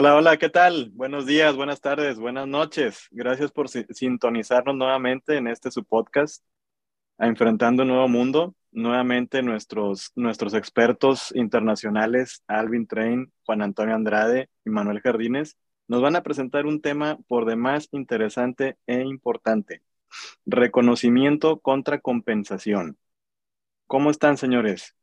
Hola, 0.00 0.14
hola, 0.14 0.36
¿qué 0.36 0.48
tal? 0.48 0.92
Buenos 0.94 1.26
días, 1.26 1.56
buenas 1.56 1.80
tardes, 1.80 2.20
buenas 2.20 2.46
noches. 2.46 3.08
Gracias 3.10 3.50
por 3.50 3.68
sintonizarnos 3.68 4.76
nuevamente 4.76 5.36
en 5.36 5.48
este 5.48 5.72
su 5.72 5.82
podcast, 5.82 6.44
a 7.18 7.26
Enfrentando 7.26 7.82
un 7.82 7.88
Nuevo 7.88 8.06
Mundo. 8.06 8.54
Nuevamente 8.70 9.42
nuestros, 9.42 10.12
nuestros 10.14 10.54
expertos 10.54 11.34
internacionales, 11.34 12.44
Alvin 12.46 12.86
Train, 12.86 13.32
Juan 13.44 13.60
Antonio 13.60 13.96
Andrade 13.96 14.48
y 14.64 14.70
Manuel 14.70 15.00
Jardines, 15.00 15.56
nos 15.88 16.00
van 16.00 16.14
a 16.14 16.22
presentar 16.22 16.64
un 16.64 16.80
tema 16.80 17.18
por 17.26 17.44
demás 17.44 17.88
interesante 17.90 18.76
e 18.86 19.00
importante. 19.00 19.82
Reconocimiento 20.46 21.58
contra 21.58 21.98
compensación. 21.98 22.98
¿Cómo 23.88 24.12
están, 24.12 24.36
señores? 24.36 24.94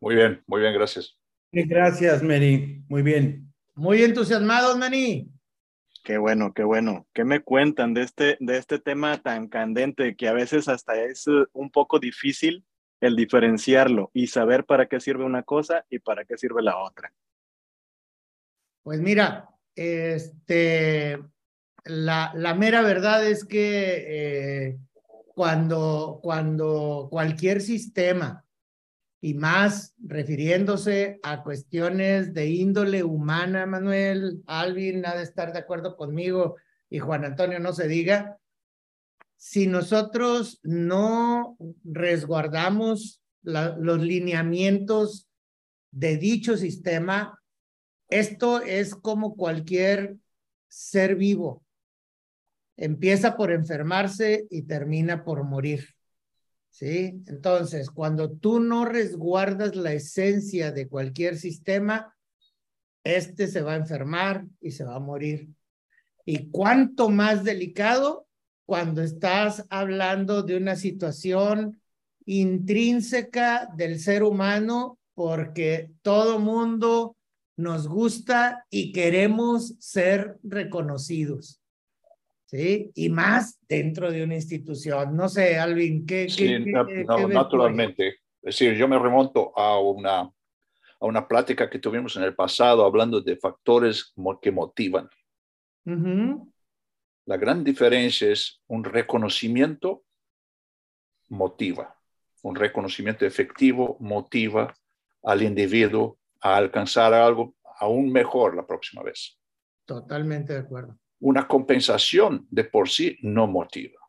Muy 0.00 0.16
bien, 0.16 0.42
muy 0.46 0.60
bien, 0.60 0.74
gracias. 0.74 1.16
Gracias, 1.50 2.22
Mary. 2.22 2.84
Muy 2.90 3.00
bien. 3.00 3.51
Muy 3.74 4.02
entusiasmados, 4.02 4.76
Mani. 4.76 5.28
Qué 6.04 6.18
bueno, 6.18 6.52
qué 6.52 6.64
bueno. 6.64 7.06
¿Qué 7.12 7.24
me 7.24 7.40
cuentan 7.40 7.94
de 7.94 8.02
este, 8.02 8.36
de 8.40 8.58
este 8.58 8.78
tema 8.78 9.18
tan 9.22 9.48
candente 9.48 10.16
que 10.16 10.28
a 10.28 10.32
veces 10.32 10.68
hasta 10.68 11.00
es 11.02 11.26
eh, 11.28 11.46
un 11.52 11.70
poco 11.70 11.98
difícil 11.98 12.64
el 13.00 13.16
diferenciarlo 13.16 14.10
y 14.12 14.26
saber 14.26 14.64
para 14.64 14.86
qué 14.86 15.00
sirve 15.00 15.24
una 15.24 15.42
cosa 15.42 15.84
y 15.90 16.00
para 16.00 16.24
qué 16.24 16.36
sirve 16.36 16.62
la 16.62 16.78
otra? 16.78 17.12
Pues 18.82 19.00
mira, 19.00 19.48
este, 19.76 21.20
la, 21.84 22.32
la 22.34 22.54
mera 22.54 22.82
verdad 22.82 23.26
es 23.26 23.44
que 23.44 24.04
eh, 24.68 24.78
cuando, 25.34 26.20
cuando 26.22 27.08
cualquier 27.10 27.60
sistema 27.60 28.41
y 29.24 29.34
más 29.34 29.94
refiriéndose 30.04 31.20
a 31.22 31.44
cuestiones 31.44 32.34
de 32.34 32.48
índole 32.48 33.04
humana, 33.04 33.66
Manuel, 33.66 34.42
Alvin 34.46 35.06
ha 35.06 35.14
de 35.14 35.22
estar 35.22 35.52
de 35.52 35.60
acuerdo 35.60 35.96
conmigo 35.96 36.56
y 36.90 36.98
Juan 36.98 37.24
Antonio 37.24 37.60
no 37.60 37.72
se 37.72 37.86
diga, 37.86 38.36
si 39.36 39.68
nosotros 39.68 40.58
no 40.64 41.56
resguardamos 41.84 43.22
los 43.42 44.02
lineamientos 44.02 45.28
de 45.92 46.16
dicho 46.16 46.56
sistema, 46.56 47.40
esto 48.08 48.60
es 48.60 48.96
como 48.96 49.36
cualquier 49.36 50.16
ser 50.66 51.14
vivo. 51.14 51.64
Empieza 52.76 53.36
por 53.36 53.52
enfermarse 53.52 54.48
y 54.50 54.62
termina 54.62 55.22
por 55.22 55.44
morir. 55.44 55.94
¿Sí? 56.72 57.22
Entonces, 57.26 57.90
cuando 57.90 58.32
tú 58.32 58.58
no 58.58 58.84
resguardas 58.84 59.76
la 59.76 59.92
esencia 59.92 60.72
de 60.72 60.88
cualquier 60.88 61.36
sistema, 61.36 62.16
este 63.04 63.46
se 63.46 63.62
va 63.62 63.74
a 63.74 63.76
enfermar 63.76 64.46
y 64.60 64.72
se 64.72 64.84
va 64.84 64.96
a 64.96 65.00
morir. 65.00 65.48
Y 66.24 66.50
cuánto 66.50 67.10
más 67.10 67.44
delicado 67.44 68.26
cuando 68.64 69.02
estás 69.02 69.66
hablando 69.70 70.42
de 70.42 70.56
una 70.56 70.76
situación 70.76 71.80
intrínseca 72.24 73.68
del 73.76 74.00
ser 74.00 74.22
humano, 74.22 74.98
porque 75.14 75.90
todo 76.00 76.38
mundo 76.38 77.16
nos 77.56 77.86
gusta 77.86 78.64
y 78.70 78.92
queremos 78.92 79.74
ser 79.78 80.38
reconocidos. 80.42 81.61
¿Sí? 82.52 82.92
Y 82.94 83.08
más 83.08 83.58
dentro 83.66 84.10
de 84.10 84.22
una 84.22 84.34
institución. 84.34 85.16
No 85.16 85.28
sé, 85.28 85.58
Alvin, 85.58 86.06
¿qué? 86.06 86.28
Sí, 86.28 86.58
naturalmente. 87.28 88.08
Es 88.42 88.58
decir, 88.58 88.74
yo 88.74 88.86
me 88.86 88.98
remonto 88.98 89.56
a 89.58 89.80
una, 89.80 90.20
a 90.20 91.06
una 91.06 91.26
plática 91.26 91.70
que 91.70 91.78
tuvimos 91.78 92.16
en 92.16 92.24
el 92.24 92.34
pasado 92.34 92.84
hablando 92.84 93.20
de 93.20 93.36
factores 93.36 94.12
que 94.40 94.52
motivan. 94.52 95.08
La 97.24 97.36
gran 97.36 97.64
diferencia 97.64 98.30
es 98.30 98.60
un 98.66 98.84
reconocimiento 98.84 100.04
motiva. 101.28 101.96
Un 102.42 102.56
reconocimiento 102.56 103.24
efectivo 103.24 103.96
motiva 104.00 104.74
al 105.22 105.42
individuo 105.42 106.18
a 106.40 106.56
alcanzar 106.56 107.14
algo 107.14 107.54
aún 107.78 108.10
mejor 108.10 108.56
la 108.56 108.66
próxima 108.66 109.02
vez. 109.02 109.38
Totalmente 109.86 110.52
de 110.52 110.58
acuerdo 110.58 111.01
una 111.22 111.46
compensación 111.46 112.46
de 112.50 112.64
por 112.64 112.88
sí 112.88 113.16
no 113.22 113.46
motiva. 113.46 114.00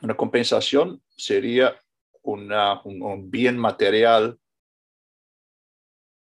Una 0.00 0.16
compensación 0.16 1.02
sería 1.08 1.74
un, 2.22 3.30
bien 3.30 3.58
material 3.58 4.38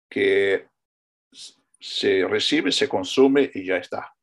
que 0.08 0.68
se 1.78 2.26
recibe, 2.26 2.72
se 2.72 2.88
consume 2.88 3.50
y 3.52 3.66
ya 3.66 3.76
está. 3.76 4.14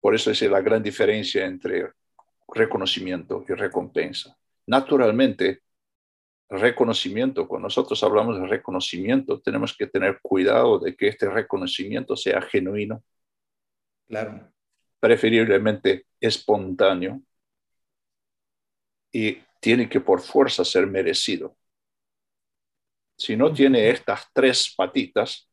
Por 0.00 0.14
eso 0.14 0.30
es 0.30 0.42
la 0.42 0.60
gran 0.60 0.82
diferencia 0.82 1.44
entre 1.44 1.92
reconocimiento 2.48 3.44
y 3.48 3.52
recompensa. 3.52 4.38
Naturalmente, 4.66 5.62
reconocimiento, 6.58 7.48
cuando 7.48 7.66
nosotros 7.66 8.02
hablamos 8.02 8.38
de 8.38 8.46
reconocimiento, 8.46 9.40
tenemos 9.40 9.76
que 9.76 9.86
tener 9.86 10.20
cuidado 10.20 10.78
de 10.78 10.94
que 10.94 11.08
este 11.08 11.28
reconocimiento 11.28 12.14
sea 12.16 12.42
genuino. 12.42 13.02
Claro. 14.06 14.52
Preferiblemente 15.00 16.06
espontáneo. 16.20 17.22
Y 19.10 19.38
tiene 19.60 19.88
que 19.88 20.00
por 20.00 20.20
fuerza 20.20 20.64
ser 20.64 20.86
merecido. 20.86 21.56
Si 23.16 23.36
no 23.36 23.52
tiene 23.52 23.90
estas 23.90 24.26
tres 24.32 24.74
patitas, 24.76 25.48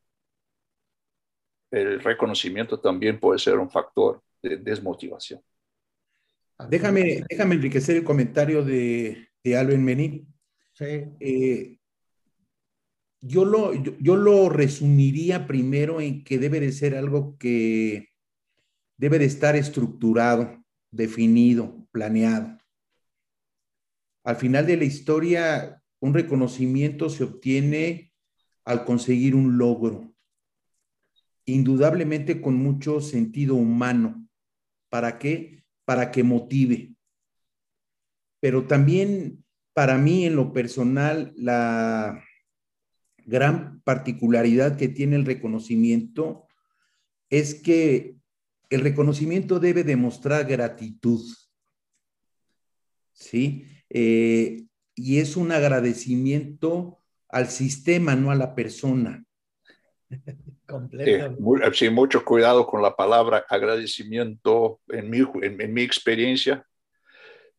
el 1.72 2.02
reconocimiento 2.02 2.80
también 2.80 3.20
puede 3.20 3.40
ser 3.40 3.58
un 3.58 3.70
factor 3.70 4.24
de 4.42 4.58
desmotivación. 4.58 5.42
Déjame, 6.68 7.24
déjame 7.30 7.56
enriquecer 7.56 7.98
el 7.98 8.04
comentario 8.04 8.64
de, 8.64 9.30
de 9.44 9.58
Alvin 9.58 9.84
Mení 9.84 10.28
eh, 10.80 11.78
yo, 13.22 13.46
lo, 13.46 13.74
yo, 13.74 14.16
lo 14.16 14.50
resumiría 14.50 15.48
primero 15.48 16.02
en 16.02 16.24
que 16.24 16.38
debe 16.38 16.60
de 16.60 16.72
ser 16.72 16.96
algo 16.96 17.38
que 17.38 18.10
debe 18.98 19.20
de 19.20 19.26
estar 19.26 19.56
estructurado, 19.56 20.64
definido, 20.92 21.88
planeado. 21.92 22.58
Al 24.24 24.36
final 24.36 24.66
de 24.66 24.78
la 24.78 24.84
historia, 24.84 25.82
un 26.00 26.14
reconocimiento 26.14 27.10
se 27.10 27.24
obtiene 27.24 28.14
al 28.66 28.86
conseguir 28.86 29.36
un 29.36 29.58
logro, 29.58 30.14
indudablemente 31.46 32.42
con 32.42 32.56
mucho 32.56 33.02
sentido 33.02 33.56
humano. 33.56 34.28
¿Para 34.90 35.18
qué? 35.18 35.64
Para 35.86 36.12
que 36.12 36.24
motive. 36.24 36.96
Pero 38.40 38.68
también 38.68 39.44
para 39.74 39.98
mí 39.98 40.26
en 40.26 40.36
lo 40.36 40.52
personal, 40.54 41.34
la 41.36 42.24
gran 43.26 43.82
particularidad 43.82 44.78
que 44.78 44.88
tiene 44.88 45.16
el 45.16 45.26
reconocimiento 45.26 46.48
es 47.30 47.54
que 47.56 48.16
el 48.70 48.82
reconocimiento 48.82 49.60
debe 49.60 49.84
demostrar 49.84 50.46
gratitud. 50.46 51.22
¿Sí? 53.14 53.66
Eh, 53.90 54.66
y 54.96 55.20
es 55.20 55.36
un 55.36 55.52
agradecimiento 55.52 57.00
al 57.28 57.48
sistema, 57.48 58.16
no 58.16 58.32
a 58.32 58.36
la 58.36 58.56
persona. 58.56 59.24
Sí, 61.74 61.90
mucho 61.90 62.24
cuidado 62.24 62.68
con 62.68 62.84
la 62.84 62.96
palabra 62.96 63.44
agradecimiento 63.50 64.80
en 64.90 65.10
mi, 65.10 65.18
en 65.42 65.74
mi 65.74 65.82
experiencia. 65.82 66.64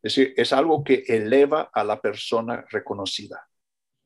Es 0.03 0.15
decir, 0.15 0.33
es 0.35 0.51
algo 0.51 0.83
que 0.83 1.03
eleva 1.07 1.69
a 1.73 1.83
la 1.83 2.01
persona 2.01 2.65
reconocida. 2.69 3.47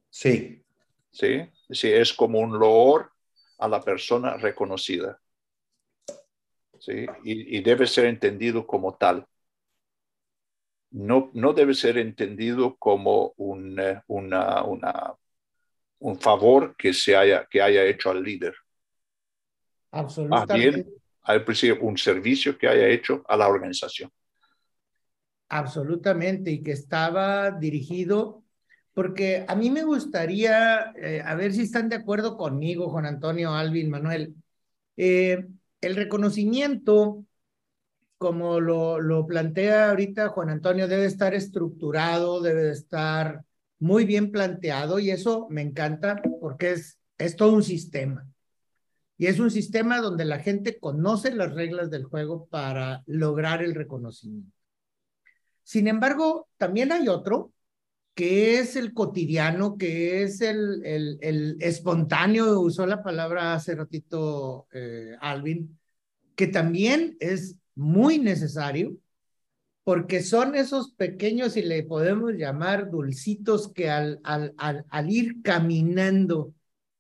Sí. 0.10 0.62
Sí, 1.10 1.50
sí 1.70 1.92
es 1.92 2.14
como 2.14 2.40
un 2.40 2.60
loor 2.60 3.12
a 3.60 3.68
la 3.70 3.82
persona 3.82 4.36
reconocida. 4.36 5.20
Sí, 6.80 7.06
y, 7.24 7.62
debe 7.62 7.88
ser 7.88 8.06
entendido 8.06 8.68
como 8.68 8.96
tal. 8.96 9.26
No, 10.92 11.32
no 11.34 11.54
debe 11.54 11.74
ser 11.74 11.98
entendido 11.98 12.76
como 12.76 13.34
un, 13.38 13.80
eh, 13.80 14.02
una, 14.08 14.64
una, 14.64 15.16
un 16.00 16.20
favor 16.20 16.76
que, 16.76 16.94
se 16.94 17.16
haya, 17.16 17.48
que 17.50 17.62
haya 17.62 17.86
hecho 17.86 18.12
al 18.12 18.22
líder. 18.22 18.54
Absolutamente. 19.92 20.54
bien 20.54 20.96
al 21.24 21.44
principio 21.44 21.82
un 21.82 21.98
servicio 21.98 22.58
que 22.58 22.68
haya 22.68 22.88
hecho 22.88 23.24
a 23.28 23.36
la 23.36 23.48
organización. 23.48 24.12
Absolutamente, 25.58 26.52
y 26.52 26.62
que 26.62 26.74
estaba 26.74 27.50
dirigido, 27.52 28.44
porque 28.94 29.46
a 29.48 29.56
mí 29.56 29.70
me 29.72 29.84
gustaría, 29.84 30.92
eh, 30.98 31.22
a 31.26 31.34
ver 31.36 31.54
si 31.54 31.62
están 31.62 31.88
de 31.88 31.96
acuerdo 31.96 32.36
conmigo, 32.36 32.90
Juan 32.90 33.06
Antonio, 33.06 33.54
Alvin, 33.54 33.90
Manuel, 33.90 34.36
eh, 34.98 35.48
el 35.80 35.96
reconocimiento, 35.96 37.26
como 38.18 38.60
lo, 38.60 39.00
lo 39.00 39.26
plantea 39.26 39.92
ahorita 39.92 40.28
Juan 40.30 40.50
Antonio, 40.50 40.90
debe 40.90 41.06
estar 41.06 41.34
estructurado, 41.34 42.42
debe 42.42 42.72
estar 42.72 43.46
muy 43.80 44.04
bien 44.04 44.32
planteado, 44.32 45.00
y 45.00 45.10
eso 45.10 45.48
me 45.50 45.62
encanta 45.62 46.22
porque 46.42 46.74
es, 46.74 47.00
es 47.18 47.38
todo 47.38 47.54
un 47.54 47.64
sistema. 47.64 48.28
Y 49.18 49.28
es 49.28 49.40
un 49.40 49.52
sistema 49.52 50.02
donde 50.02 50.26
la 50.26 50.40
gente 50.40 50.80
conoce 50.80 51.34
las 51.34 51.54
reglas 51.54 51.90
del 51.90 52.04
juego 52.04 52.48
para 52.48 53.04
lograr 53.06 53.64
el 53.64 53.74
reconocimiento. 53.74 54.55
Sin 55.66 55.88
embargo, 55.88 56.48
también 56.58 56.92
hay 56.92 57.08
otro 57.08 57.52
que 58.14 58.60
es 58.60 58.76
el 58.76 58.94
cotidiano, 58.94 59.78
que 59.78 60.22
es 60.22 60.40
el, 60.40 60.86
el, 60.86 61.58
espontáneo, 61.60 62.62
usó 62.62 62.86
la 62.86 63.04
palabra 63.04 63.56
hace 63.56 63.76
ratito 63.76 64.68
eh, 64.72 65.18
Alvin, 65.20 65.78
que 66.36 66.48
también 66.48 67.18
es 67.20 67.58
muy 67.74 68.20
necesario, 68.20 68.96
porque 69.84 70.22
son 70.22 70.56
esos 70.56 70.92
pequeños, 70.94 71.58
y 71.58 71.64
le 71.64 71.84
podemos 71.84 72.34
llamar 72.34 72.92
dulcitos, 72.92 73.74
que 73.74 73.90
al, 73.90 74.20
al, 74.24 74.54
al, 74.58 74.86
al 74.90 75.10
ir 75.10 75.42
caminando 75.42 76.54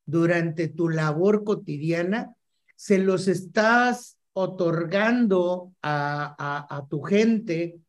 durante 0.06 0.69
tu 0.69 0.89
labor 0.89 1.44
cotidiana, 1.44 2.33
se 2.75 2.97
los 2.97 3.27
estás 3.27 4.17
otorgando 4.33 5.71
a, 5.81 6.75
a, 6.75 6.88
tu 6.89 7.01
gente, 7.01 7.79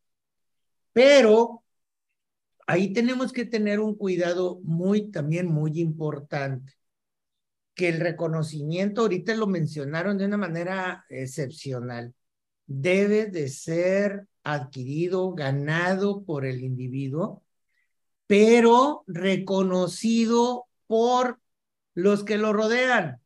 pero 0.97 1.63
ahí 2.67 2.95
tenemos 2.95 3.31
que 3.31 3.45
tener 3.45 3.81
un 3.81 3.97
cuidado 3.97 4.61
muy, 4.63 5.11
también 5.11 5.47
muy 5.47 5.79
importante, 5.79 6.73
que 7.75 7.91
el 7.91 8.01
reconocimiento, 8.01 9.03
ahorita 9.03 9.35
lo 9.35 9.47
mencionaron 9.47 10.17
de 10.17 10.25
una 10.25 10.39
manera 10.39 11.05
excepcional, 11.11 12.15
debe 12.67 13.27
de 13.27 13.49
ser 13.49 14.27
adquirido, 14.43 15.35
ganado 15.35 16.25
por 16.25 16.47
el 16.47 16.65
individuo, 16.65 17.45
pero 18.27 19.05
reconocido 19.07 20.65
por 20.87 21.39
los 21.93 22.25
que 22.25 22.39
lo 22.39 22.55
rodean, 22.55 23.21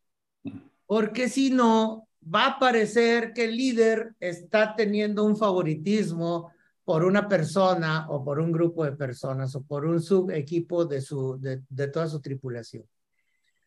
porque 0.86 1.28
si 1.28 1.50
no, 1.50 2.08
va 2.22 2.46
a 2.46 2.58
parecer 2.58 3.32
que 3.32 3.44
el 3.44 3.56
líder 3.56 4.16
está 4.18 4.74
teniendo 4.74 5.22
un 5.22 5.36
favoritismo 5.36 6.50
por 6.90 7.04
una 7.04 7.28
persona 7.28 8.08
o 8.08 8.24
por 8.24 8.40
un 8.40 8.50
grupo 8.50 8.84
de 8.84 8.90
personas 8.90 9.54
o 9.54 9.62
por 9.62 9.86
un 9.86 10.02
subequipo 10.02 10.84
de, 10.86 11.00
su, 11.00 11.38
de, 11.38 11.62
de 11.68 11.86
toda 11.86 12.08
su 12.08 12.20
tripulación. 12.20 12.84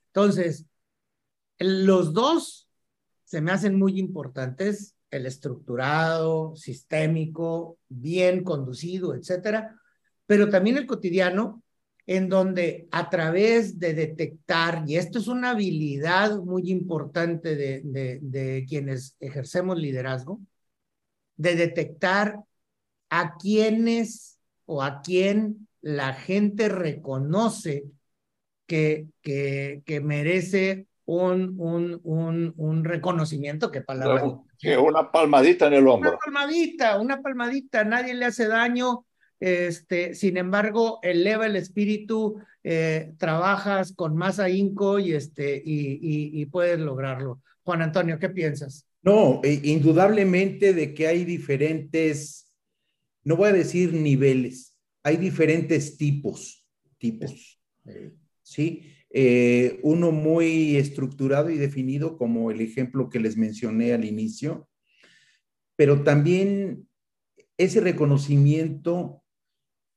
Entonces, 0.08 0.66
los 1.58 2.12
dos 2.12 2.68
se 3.24 3.40
me 3.40 3.54
hacen 3.54 3.80
muy 3.80 3.98
importantes, 3.98 4.98
el 5.10 5.26
estructurado, 5.26 6.54
sistémico, 6.58 7.78
bien 7.88 8.44
conducido, 8.44 9.16
etcétera, 9.16 9.74
pero 10.26 10.50
también 10.50 10.76
el 10.76 10.86
cotidiano, 10.86 11.64
en 12.06 12.28
donde 12.28 12.90
a 12.92 13.10
través 13.10 13.80
de 13.80 13.94
detectar, 13.94 14.84
y 14.86 14.98
esto 14.98 15.20
es 15.20 15.30
una 15.30 15.52
habilidad 15.52 16.40
muy 16.40 16.70
importante 16.70 17.56
de, 17.56 17.84
de, 17.86 18.20
de 18.22 18.66
quienes 18.68 19.16
ejercemos 19.22 19.78
liderazgo, 19.78 20.42
de 21.38 21.56
detectar 21.56 22.44
a 23.16 23.36
quienes 23.38 24.40
o 24.66 24.82
a 24.82 25.02
quién 25.04 25.68
la 25.82 26.14
gente 26.14 26.68
reconoce 26.68 27.84
que, 28.66 29.06
que, 29.22 29.84
que 29.86 30.02
merece 30.02 30.88
un, 31.06 31.54
un, 31.60 32.02
un, 32.04 32.54
un 32.58 32.84
reconocimiento, 32.84 33.70
que 33.70 33.82
palabra. 33.82 34.24
Una 34.82 35.12
palmadita 35.12 35.68
en 35.68 35.74
el 35.74 35.88
hombro. 35.88 36.10
Una 36.10 36.18
palmadita, 36.18 37.00
una 37.00 37.22
palmadita, 37.22 37.84
nadie 37.84 38.16
le 38.16 38.26
hace 38.26 38.48
daño, 38.48 39.06
este, 39.40 40.16
sin 40.16 40.38
embargo, 40.38 40.98
eleva 41.04 41.46
el 41.46 41.56
espíritu, 41.56 42.42
eh, 42.64 43.14
trabajas 43.20 43.94
con 43.94 44.16
más 44.16 44.40
ahínco 44.40 44.98
y, 44.98 45.14
este, 45.14 45.62
y, 45.64 46.00
y, 46.02 46.42
y, 46.42 46.46
puedes 46.48 46.80
lograrlo. 46.80 47.42
Juan 47.64 47.84
Antonio, 47.84 48.18
¿qué 48.18 48.30
piensas? 48.30 48.88
No, 49.04 49.42
eh, 49.44 49.60
indudablemente 49.64 50.74
de 50.74 50.96
que 50.96 51.08
hay 51.08 51.26
diferentes, 51.26 52.43
no 53.24 53.36
voy 53.36 53.50
a 53.50 53.54
decir 53.54 53.94
niveles, 53.94 54.78
hay 55.04 55.18
diferentes 55.18 55.98
tipos, 55.98 56.66
tipos, 56.98 57.62
¿sí? 58.42 58.90
Eh, 59.10 59.80
uno 59.84 60.12
muy 60.12 60.78
estructurado 60.78 61.50
y 61.50 61.58
definido, 61.58 62.18
como 62.18 62.50
el 62.50 62.62
ejemplo 62.62 63.10
que 63.10 63.20
les 63.20 63.38
mencioné 63.38 63.94
al 63.94 64.06
inicio, 64.06 64.68
pero 65.76 66.04
también 66.04 66.88
ese 67.58 67.80
reconocimiento 67.80 69.24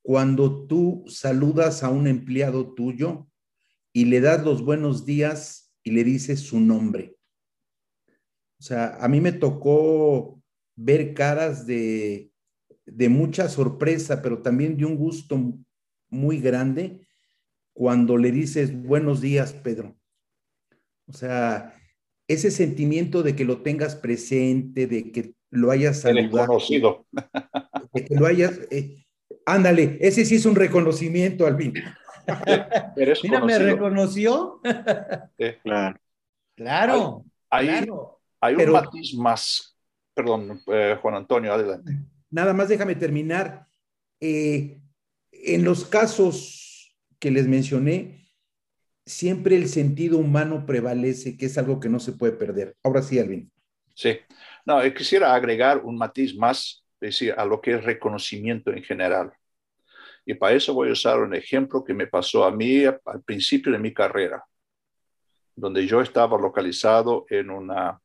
cuando 0.02 0.66
tú 0.66 1.04
saludas 1.08 1.82
a 1.82 1.88
un 1.88 2.06
empleado 2.06 2.74
tuyo 2.74 3.28
y 3.92 4.04
le 4.04 4.20
das 4.20 4.44
los 4.44 4.62
buenos 4.62 5.06
días 5.06 5.72
y 5.82 5.92
le 5.92 6.04
dices 6.04 6.40
su 6.40 6.60
nombre. 6.60 7.16
O 8.58 8.62
sea, 8.62 8.96
a 8.96 9.08
mí 9.08 9.20
me 9.20 9.32
tocó 9.32 10.42
ver 10.76 11.14
caras 11.14 11.66
de, 11.66 12.30
de 12.86 13.08
mucha 13.08 13.48
sorpresa, 13.48 14.22
pero 14.22 14.38
también 14.42 14.76
de 14.76 14.84
un 14.84 14.96
gusto 14.96 15.38
muy 16.08 16.40
grande 16.40 17.06
cuando 17.72 18.16
le 18.16 18.32
dices 18.32 18.82
buenos 18.82 19.20
días, 19.20 19.52
Pedro. 19.52 19.96
O 21.06 21.12
sea, 21.12 21.74
ese 22.26 22.50
sentimiento 22.50 23.22
de 23.22 23.36
que 23.36 23.44
lo 23.44 23.62
tengas 23.62 23.96
presente, 23.96 24.86
de 24.86 25.12
que 25.12 25.34
lo 25.50 25.70
hayas 25.70 26.00
saludado. 26.00 26.46
Conocido. 26.46 27.06
De 27.92 28.04
que 28.04 28.14
lo 28.14 28.26
hayas, 28.26 28.60
eh, 28.70 29.06
Ándale, 29.48 29.96
ese 30.00 30.24
sí 30.24 30.34
es 30.34 30.44
un 30.44 30.56
reconocimiento, 30.56 31.46
Alvin. 31.46 31.72
Mira, 33.22 33.44
me 33.44 33.58
reconoció. 33.58 34.60
claro. 35.62 36.00
Claro. 36.56 37.24
Hay, 37.48 37.68
claro. 37.68 38.20
hay 38.40 38.54
un 38.56 38.72
matiz 38.72 39.14
más. 39.14 39.78
Perdón, 40.14 40.60
eh, 40.66 40.98
Juan 41.00 41.14
Antonio, 41.14 41.52
adelante. 41.52 41.92
Nada 42.36 42.52
más 42.52 42.68
déjame 42.68 42.96
terminar. 42.96 43.66
Eh, 44.20 44.82
en 45.32 45.64
los 45.64 45.86
casos 45.86 46.94
que 47.18 47.30
les 47.30 47.48
mencioné, 47.48 48.26
siempre 49.06 49.56
el 49.56 49.70
sentido 49.70 50.18
humano 50.18 50.66
prevalece, 50.66 51.38
que 51.38 51.46
es 51.46 51.56
algo 51.56 51.80
que 51.80 51.88
no 51.88 51.98
se 51.98 52.12
puede 52.12 52.34
perder. 52.34 52.76
Ahora 52.82 53.00
sí, 53.00 53.18
Alvin. 53.18 53.50
Sí. 53.94 54.18
No, 54.66 54.82
quisiera 54.92 55.34
agregar 55.34 55.78
un 55.78 55.96
matiz 55.96 56.36
más 56.36 56.84
decir, 57.00 57.32
a 57.38 57.46
lo 57.46 57.58
que 57.58 57.72
es 57.72 57.82
reconocimiento 57.82 58.70
en 58.70 58.82
general. 58.82 59.32
Y 60.26 60.34
para 60.34 60.56
eso 60.56 60.74
voy 60.74 60.90
a 60.90 60.92
usar 60.92 61.20
un 61.20 61.34
ejemplo 61.34 61.82
que 61.82 61.94
me 61.94 62.06
pasó 62.06 62.44
a 62.44 62.50
mí 62.50 62.84
al 62.84 63.22
principio 63.24 63.72
de 63.72 63.78
mi 63.78 63.94
carrera, 63.94 64.44
donde 65.54 65.86
yo 65.86 66.02
estaba 66.02 66.38
localizado 66.38 67.24
en 67.30 67.48
una, 67.48 67.98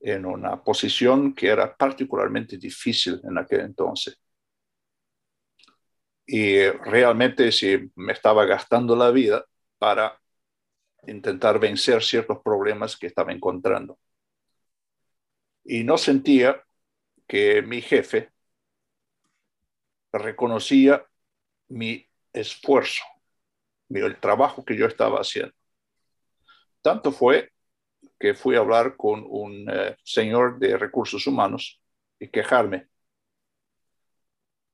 en 0.00 0.24
una 0.26 0.62
posición 0.62 1.34
que 1.34 1.48
era 1.48 1.76
particularmente 1.76 2.56
difícil 2.56 3.20
en 3.24 3.38
aquel 3.38 3.60
entonces. 3.60 4.18
Y 6.26 6.68
realmente 6.68 7.50
sí, 7.52 7.90
me 7.96 8.12
estaba 8.12 8.44
gastando 8.44 8.94
la 8.96 9.10
vida 9.10 9.44
para 9.78 10.18
intentar 11.06 11.58
vencer 11.58 12.02
ciertos 12.02 12.38
problemas 12.42 12.96
que 12.96 13.06
estaba 13.08 13.32
encontrando. 13.32 13.98
Y 15.64 15.84
no 15.84 15.98
sentía 15.98 16.62
que 17.26 17.62
mi 17.62 17.80
jefe 17.80 18.30
reconocía 20.12 21.04
mi 21.68 22.06
esfuerzo, 22.32 23.02
el 23.88 24.18
trabajo 24.20 24.64
que 24.64 24.76
yo 24.76 24.86
estaba 24.86 25.20
haciendo. 25.20 25.54
Tanto 26.82 27.12
fue 27.12 27.52
que 28.20 28.34
fui 28.34 28.54
a 28.54 28.60
hablar 28.60 28.96
con 28.96 29.24
un 29.26 29.68
eh, 29.70 29.96
señor 30.04 30.58
de 30.58 30.76
recursos 30.76 31.26
humanos 31.26 31.80
y 32.18 32.28
quejarme. 32.28 32.88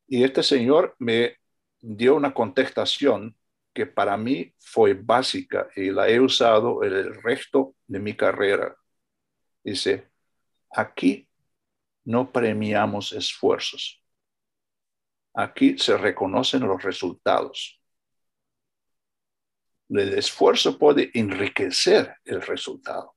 Y 0.08 0.24
este 0.24 0.42
señor 0.42 0.96
me 0.98 1.36
dio 1.80 2.16
una 2.16 2.34
contestación 2.34 3.36
que 3.72 3.86
para 3.86 4.16
mí 4.16 4.54
fue 4.58 4.94
básica 4.94 5.68
y 5.76 5.90
la 5.90 6.08
he 6.08 6.20
usado 6.20 6.82
el 6.82 7.14
resto 7.22 7.76
de 7.86 8.00
mi 8.00 8.16
carrera. 8.16 8.76
Dice, 9.62 10.10
aquí 10.70 11.28
no 12.04 12.32
premiamos 12.32 13.12
esfuerzos. 13.12 14.02
Aquí 15.34 15.76
se 15.78 15.96
reconocen 15.98 16.66
los 16.66 16.82
resultados. 16.82 17.80
El 19.88 20.14
esfuerzo 20.14 20.78
puede 20.78 21.10
enriquecer 21.14 22.16
el 22.24 22.42
resultado, 22.42 23.15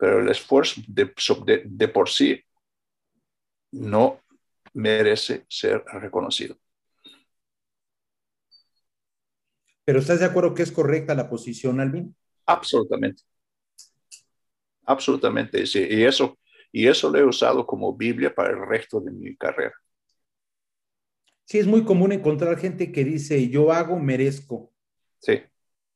pero 0.00 0.20
el 0.20 0.28
esfuerzo 0.30 0.80
de, 0.88 1.12
de, 1.44 1.62
de 1.66 1.88
por 1.88 2.08
sí 2.08 2.42
no 3.72 4.20
merece 4.72 5.44
ser 5.48 5.84
reconocido. 5.86 6.56
¿Pero 9.84 9.98
estás 9.98 10.20
de 10.20 10.26
acuerdo 10.26 10.54
que 10.54 10.62
es 10.62 10.72
correcta 10.72 11.14
la 11.14 11.28
posición, 11.28 11.80
Alvin? 11.80 12.16
Absolutamente. 12.46 13.22
Absolutamente, 14.86 15.66
sí. 15.66 15.86
Y 15.88 16.04
eso, 16.04 16.38
y 16.72 16.86
eso 16.86 17.10
lo 17.10 17.18
he 17.18 17.24
usado 17.24 17.66
como 17.66 17.94
Biblia 17.94 18.34
para 18.34 18.50
el 18.50 18.66
resto 18.66 19.00
de 19.00 19.10
mi 19.10 19.36
carrera. 19.36 19.74
Sí, 21.44 21.58
es 21.58 21.66
muy 21.66 21.84
común 21.84 22.12
encontrar 22.12 22.58
gente 22.58 22.90
que 22.90 23.04
dice, 23.04 23.50
yo 23.50 23.72
hago, 23.72 23.98
merezco. 23.98 24.72
Sí. 25.18 25.42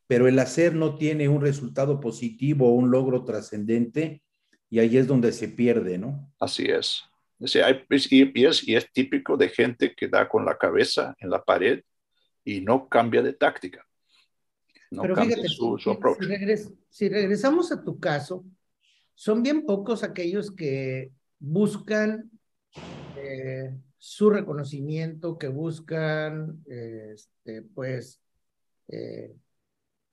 Pero 0.07 0.29
el 0.29 0.39
hacer 0.39 0.75
no 0.75 0.97
tiene 0.97 1.29
un 1.29 1.41
resultado 1.41 2.01
positivo 2.01 2.69
o 2.69 2.73
un 2.75 2.91
logro 2.91 3.25
trascendente 3.25 4.23
y 4.69 4.81
ahí 4.81 4.97
es 4.97 5.07
donde 5.07 5.33
se 5.33 5.49
pierde, 5.49 5.99
¿no? 5.99 6.33
Así 6.39 6.67
es. 6.67 7.05
Hay, 7.65 7.85
y, 8.11 8.45
es, 8.45 8.67
y 8.67 8.77
es 8.77 8.91
típico 8.93 9.37
de 9.37 9.49
gente 9.49 9.95
que 9.95 10.09
da 10.09 10.29
con 10.29 10.45
la 10.45 10.57
cabeza 10.57 11.15
en 11.19 11.31
la 11.31 11.43
pared 11.43 11.83
y 12.45 12.61
no 12.61 12.89
cambia 12.89 13.23
de 13.23 13.33
táctica. 13.33 13.87
No 14.91 15.03
Pero 15.03 15.17
fíjate, 15.17 15.49
su, 15.49 15.79
su 15.79 15.97
si, 16.19 16.75
si 16.89 17.09
regresamos 17.09 17.73
a 17.73 17.83
tu 17.83 17.99
caso, 17.99 18.45
son 19.15 19.43
bien 19.43 19.67
pocos 19.67 20.03
aquellos 20.03 20.55
que 20.55 21.13
buscan 21.39 22.31
eh, 23.17 23.75
su 23.99 24.31
reconocimiento, 24.31 25.39
que 25.39 25.49
buscan, 25.49 26.63
este, 26.67 27.63
pues, 27.63 28.21
eh, 28.89 29.35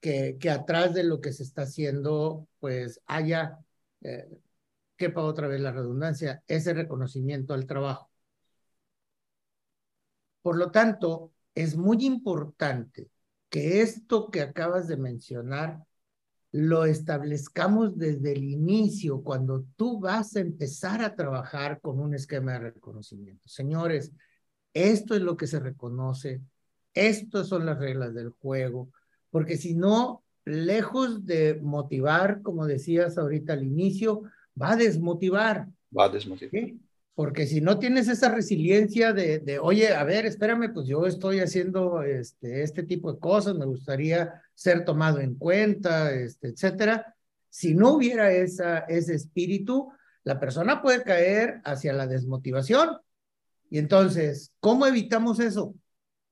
que, 0.01 0.37
que, 0.39 0.49
atrás 0.49 0.93
de 0.93 1.03
lo 1.03 1.21
que 1.21 1.31
se 1.33 1.43
está 1.43 1.63
haciendo, 1.63 2.47
pues 2.59 3.01
haya, 3.05 3.59
eh, 4.01 4.27
quepa 4.97 5.23
otra 5.23 5.47
vez 5.47 5.61
la 5.61 5.71
redundancia, 5.71 6.43
ese 6.47 6.73
reconocimiento 6.73 7.53
al 7.53 7.65
trabajo. 7.67 8.11
Por 10.41 10.57
lo 10.57 10.71
tanto, 10.71 11.31
es 11.55 11.75
muy 11.77 12.05
importante 12.05 13.09
que 13.49 13.81
esto 13.81 14.31
que 14.31 14.41
acabas 14.41 14.87
de 14.87 14.97
mencionar 14.97 15.83
lo 16.51 16.85
establezcamos 16.85 17.97
desde 17.97 18.33
el 18.33 18.43
inicio, 18.43 19.21
cuando 19.23 19.65
tú 19.77 19.99
vas 19.99 20.35
a 20.35 20.41
empezar 20.41 21.01
a 21.01 21.15
trabajar 21.15 21.79
con 21.79 21.99
un 21.99 22.13
esquema 22.13 22.53
de 22.53 22.71
reconocimiento. 22.71 23.47
Señores, 23.47 24.11
esto 24.73 25.15
es 25.15 25.21
lo 25.21 25.37
que 25.37 25.47
se 25.47 25.59
reconoce, 25.59 26.41
estas 26.93 27.47
son 27.47 27.65
las 27.65 27.79
reglas 27.79 28.13
del 28.13 28.29
juego, 28.31 28.89
porque 29.31 29.57
si 29.57 29.73
no, 29.73 30.23
lejos 30.45 31.25
de 31.25 31.59
motivar, 31.61 32.41
como 32.41 32.67
decías 32.67 33.17
ahorita 33.17 33.53
al 33.53 33.63
inicio, 33.63 34.23
va 34.61 34.73
a 34.73 34.75
desmotivar. 34.75 35.67
Va 35.97 36.05
a 36.05 36.09
desmotivar. 36.09 36.73
Porque 37.15 37.45
si 37.45 37.61
no 37.61 37.77
tienes 37.77 38.07
esa 38.07 38.33
resiliencia 38.33 39.13
de, 39.13 39.39
de, 39.39 39.59
oye, 39.59 39.93
a 39.93 40.03
ver, 40.03 40.25
espérame, 40.25 40.73
pues 40.73 40.87
yo 40.87 41.05
estoy 41.05 41.39
haciendo 41.39 42.03
este, 42.03 42.63
este 42.63 42.83
tipo 42.83 43.11
de 43.11 43.19
cosas, 43.19 43.55
me 43.55 43.65
gustaría 43.65 44.41
ser 44.53 44.85
tomado 44.85 45.19
en 45.19 45.35
cuenta, 45.35 46.13
este, 46.13 46.49
etcétera. 46.49 47.15
Si 47.49 47.73
no 47.75 47.93
hubiera 47.93 48.31
esa, 48.31 48.79
ese 48.79 49.13
espíritu, 49.15 49.91
la 50.23 50.39
persona 50.39 50.81
puede 50.81 51.03
caer 51.03 51.61
hacia 51.65 51.93
la 51.93 52.07
desmotivación. 52.07 52.97
Y 53.69 53.77
entonces, 53.77 54.51
¿cómo 54.59 54.87
evitamos 54.87 55.39
eso? 55.39 55.75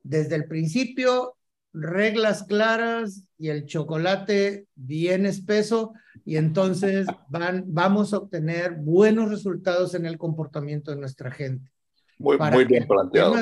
Desde 0.01 0.35
el 0.35 0.45
principio, 0.45 1.35
reglas 1.73 2.43
claras 2.43 3.23
y 3.37 3.49
el 3.49 3.65
chocolate 3.65 4.65
bien 4.75 5.25
espeso 5.25 5.93
y 6.25 6.37
entonces 6.37 7.07
van, 7.29 7.63
vamos 7.67 8.13
a 8.13 8.17
obtener 8.17 8.75
buenos 8.75 9.29
resultados 9.29 9.93
en 9.95 10.05
el 10.05 10.17
comportamiento 10.17 10.91
de 10.91 10.97
nuestra 10.97 11.31
gente. 11.31 11.71
Muy, 12.17 12.37
muy 12.37 12.65
bien 12.65 12.87
planteado. 12.87 13.35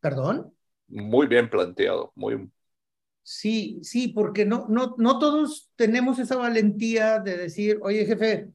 ¿Perdón? 0.00 0.52
Muy 0.88 1.26
bien 1.26 1.48
planteado, 1.48 2.12
muy... 2.14 2.50
Sí, 3.26 3.80
sí, 3.82 4.08
porque 4.08 4.44
no, 4.44 4.66
no, 4.68 4.96
no 4.98 5.18
todos 5.18 5.70
tenemos 5.76 6.18
esa 6.18 6.36
valentía 6.36 7.20
de 7.20 7.38
decir, 7.38 7.78
oye 7.80 8.04
jefe, 8.04 8.50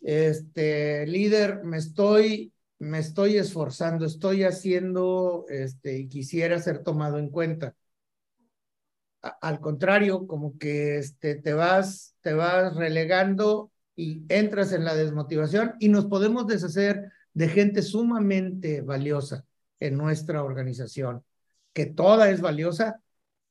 este 0.00 1.06
líder, 1.06 1.62
me 1.62 1.76
estoy, 1.76 2.52
me 2.80 2.98
estoy 2.98 3.36
esforzando, 3.36 4.04
estoy 4.04 4.42
haciendo, 4.42 5.46
este, 5.48 5.98
y 5.98 6.08
quisiera 6.08 6.58
ser 6.58 6.82
tomado 6.82 7.20
en 7.20 7.30
cuenta 7.30 7.76
al 9.22 9.60
contrario, 9.60 10.26
como 10.26 10.58
que 10.58 10.98
este, 10.98 11.34
te, 11.34 11.52
vas, 11.52 12.14
te 12.20 12.32
vas 12.32 12.76
relegando 12.76 13.72
y 13.96 14.24
entras 14.28 14.72
en 14.72 14.84
la 14.84 14.94
desmotivación 14.94 15.74
y 15.80 15.88
nos 15.88 16.06
podemos 16.06 16.46
deshacer 16.46 17.10
de 17.34 17.48
gente 17.48 17.82
sumamente 17.82 18.80
valiosa 18.80 19.44
en 19.80 19.96
nuestra 19.96 20.42
organización, 20.42 21.24
que 21.72 21.86
toda 21.86 22.30
es 22.30 22.40
valiosa, 22.40 23.00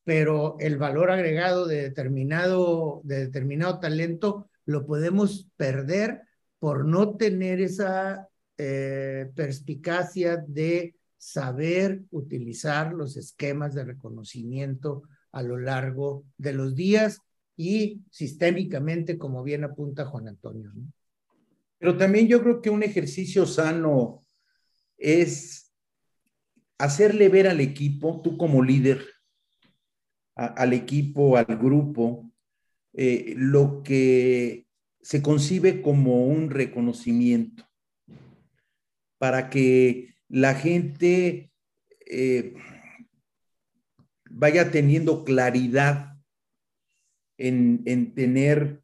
pero 0.04 0.56
el 0.60 0.78
valor 0.78 1.12
agregado 1.12 1.68
de 1.68 1.82
determinado, 1.82 3.02
de 3.04 3.20
determinado 3.20 3.80
talento 3.80 4.50
lo 4.66 4.86
podemos 4.86 5.50
perder 5.58 6.22
por 6.60 6.86
no 6.86 7.16
tener 7.18 7.62
esa 7.62 8.28
eh, 8.58 9.30
perspicacia 9.36 10.38
de 10.38 10.96
saber 11.18 12.02
utilizar 12.12 12.94
los 12.94 13.18
esquemas 13.18 13.74
de 13.74 13.84
reconocimiento 13.84 15.04
a 15.38 15.44
lo 15.44 15.58
largo 15.58 16.26
de 16.38 16.52
los 16.54 16.76
días 16.76 17.22
y 17.56 18.02
sistémicamente, 18.10 19.20
como 19.20 19.44
bien 19.44 19.64
apunta 19.64 20.06
Juan 20.06 20.28
Antonio. 20.28 20.72
Pero 21.78 21.96
también 21.96 22.28
yo 22.28 22.42
creo 22.42 22.60
que 22.60 22.72
un 22.72 22.82
ejercicio 22.82 23.46
sano 23.46 24.26
es 24.98 25.72
hacerle 26.80 27.30
ver 27.30 27.48
al 27.48 27.60
equipo, 27.60 28.22
tú 28.24 28.36
como 28.36 28.64
líder, 28.64 29.06
al 30.34 30.74
equipo, 30.74 31.38
al 31.38 31.46
grupo, 31.46 32.32
eh, 32.94 33.36
lo 33.38 33.84
que 33.84 34.66
se 35.02 35.22
concibe 35.22 35.84
como 35.84 36.26
un 36.26 36.50
reconocimiento 36.50 37.64
para 39.20 39.52
que 39.52 40.16
la 40.30 40.56
gente 40.56 41.52
eh, 42.08 42.56
vaya 44.40 44.72
teniendo 44.72 45.24
claridad 45.24 46.16
en, 47.38 47.82
en 47.86 48.14
tener 48.14 48.84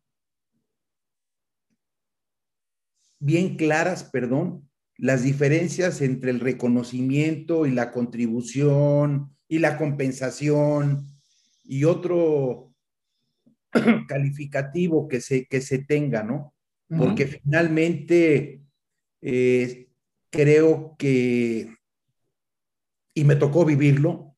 bien 3.20 3.56
claras, 3.56 4.04
perdón, 4.04 4.70
las 4.98 5.24
diferencias 5.24 6.02
entre 6.02 6.32
el 6.32 6.40
reconocimiento 6.40 7.66
y 7.66 7.72
la 7.72 7.92
contribución 7.92 9.36
y 9.48 9.60
la 9.60 9.78
compensación 9.78 11.08
y 11.64 11.84
otro 11.84 12.74
calificativo 14.08 15.08
que 15.08 15.22
se, 15.22 15.46
que 15.46 15.62
se 15.62 15.80
tenga, 15.80 16.24
¿no? 16.24 16.54
Porque 16.96 17.26
finalmente 17.26 18.62
eh, 19.22 19.88
creo 20.30 20.96
que, 21.00 21.76
y 23.16 23.24
me 23.24 23.36
tocó 23.36 23.66
vivirlo, 23.66 24.33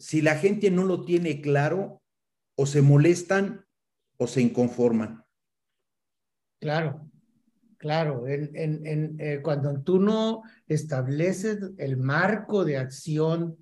si 0.00 0.22
la 0.22 0.36
gente 0.36 0.70
no 0.70 0.84
lo 0.84 1.04
tiene 1.04 1.42
claro, 1.42 2.00
o 2.56 2.66
se 2.66 2.80
molestan 2.80 3.66
o 4.16 4.26
se 4.26 4.40
inconforman. 4.40 5.24
Claro, 6.58 7.10
claro. 7.76 8.24
Eh, 8.26 9.40
cuando 9.42 9.80
tú 9.82 10.00
no 10.00 10.42
estableces 10.66 11.58
el 11.76 11.98
marco 11.98 12.64
de 12.64 12.78
acción 12.78 13.56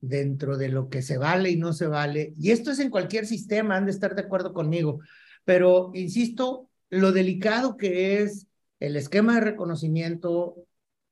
dentro 0.00 0.58
de 0.58 0.68
lo 0.68 0.90
que 0.90 1.00
se 1.00 1.16
vale 1.16 1.50
y 1.50 1.56
no 1.56 1.72
se 1.72 1.86
vale, 1.86 2.34
y 2.38 2.50
esto 2.50 2.70
es 2.70 2.78
en 2.78 2.90
cualquier 2.90 3.26
sistema, 3.26 3.76
han 3.76 3.86
de 3.86 3.92
estar 3.92 4.14
de 4.14 4.22
acuerdo 4.22 4.52
conmigo, 4.52 5.00
pero 5.44 5.90
insisto, 5.94 6.68
lo 6.90 7.12
delicado 7.12 7.78
que 7.78 8.22
es 8.22 8.46
el 8.78 8.96
esquema 8.96 9.36
de 9.36 9.40
reconocimiento 9.40 10.66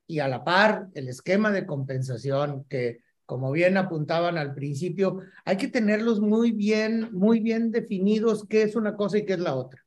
y 0.05 0.19
a 0.19 0.27
la 0.27 0.43
par 0.43 0.89
el 0.93 1.07
esquema 1.07 1.51
de 1.51 1.65
compensación 1.65 2.65
que 2.65 2.99
como 3.31 3.49
bien 3.53 3.77
apuntaban 3.77 4.37
al 4.37 4.53
principio, 4.53 5.21
hay 5.45 5.55
que 5.55 5.69
tenerlos 5.69 6.19
muy 6.19 6.51
bien, 6.51 7.07
muy 7.13 7.39
bien 7.39 7.71
definidos 7.71 8.45
qué 8.45 8.63
es 8.63 8.75
una 8.75 8.97
cosa 8.97 9.19
y 9.19 9.25
qué 9.25 9.31
es 9.31 9.39
la 9.39 9.55
otra. 9.55 9.81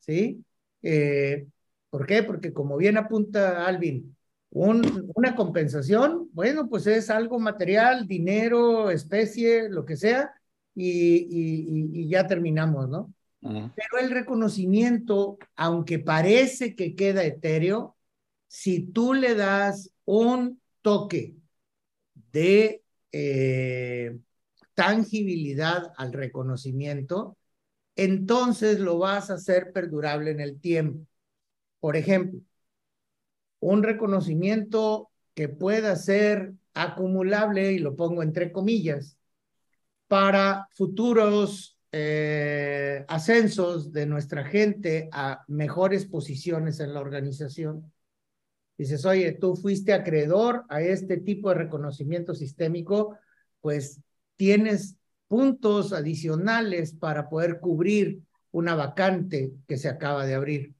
¿Sí? 0.00 0.44
Eh, 0.82 1.46
¿Por 1.88 2.06
qué? 2.06 2.22
Porque 2.22 2.52
como 2.52 2.76
bien 2.76 2.98
apunta 2.98 3.66
Alvin, 3.66 4.14
una 4.50 5.34
compensación, 5.34 6.28
bueno, 6.34 6.68
pues 6.68 6.86
es 6.86 7.08
algo 7.08 7.38
material, 7.38 8.06
dinero, 8.06 8.90
especie, 8.90 9.70
lo 9.70 9.86
que 9.86 9.96
sea, 9.96 10.34
y, 10.74 11.94
y, 11.94 12.08
ya 12.10 12.26
terminamos, 12.26 12.90
¿no? 12.90 13.10
Pero 13.40 14.02
el 14.02 14.10
reconocimiento, 14.10 15.38
aunque 15.54 15.98
parece 15.98 16.74
que 16.74 16.94
queda 16.94 17.24
etéreo, 17.24 17.96
si 18.48 18.82
tú 18.82 19.14
le 19.14 19.34
das 19.34 19.90
un 20.04 20.60
toque 20.82 21.36
de 22.36 22.82
eh, 23.12 24.18
tangibilidad 24.74 25.90
al 25.96 26.12
reconocimiento, 26.12 27.38
entonces 27.96 28.78
lo 28.78 28.98
vas 28.98 29.30
a 29.30 29.34
hacer 29.34 29.72
perdurable 29.72 30.32
en 30.32 30.40
el 30.40 30.60
tiempo. 30.60 31.06
Por 31.80 31.96
ejemplo, 31.96 32.40
un 33.60 33.82
reconocimiento 33.82 35.10
que 35.34 35.48
pueda 35.48 35.96
ser 35.96 36.52
acumulable, 36.74 37.72
y 37.72 37.78
lo 37.78 37.96
pongo 37.96 38.22
entre 38.22 38.52
comillas, 38.52 39.16
para 40.06 40.68
futuros 40.74 41.78
eh, 41.90 43.02
ascensos 43.08 43.92
de 43.92 44.04
nuestra 44.04 44.44
gente 44.44 45.08
a 45.10 45.42
mejores 45.48 46.04
posiciones 46.04 46.80
en 46.80 46.92
la 46.92 47.00
organización. 47.00 47.90
Dices, 48.78 49.04
oye, 49.06 49.32
tú 49.32 49.56
fuiste 49.56 49.92
acreedor 49.92 50.64
a 50.68 50.82
este 50.82 51.16
tipo 51.16 51.48
de 51.48 51.56
reconocimiento 51.56 52.34
sistémico, 52.34 53.16
pues 53.60 54.00
tienes 54.36 54.96
puntos 55.28 55.92
adicionales 55.92 56.92
para 56.92 57.28
poder 57.28 57.58
cubrir 57.60 58.20
una 58.50 58.74
vacante 58.74 59.52
que 59.66 59.76
se 59.76 59.88
acaba 59.88 60.26
de 60.26 60.34
abrir. 60.34 60.74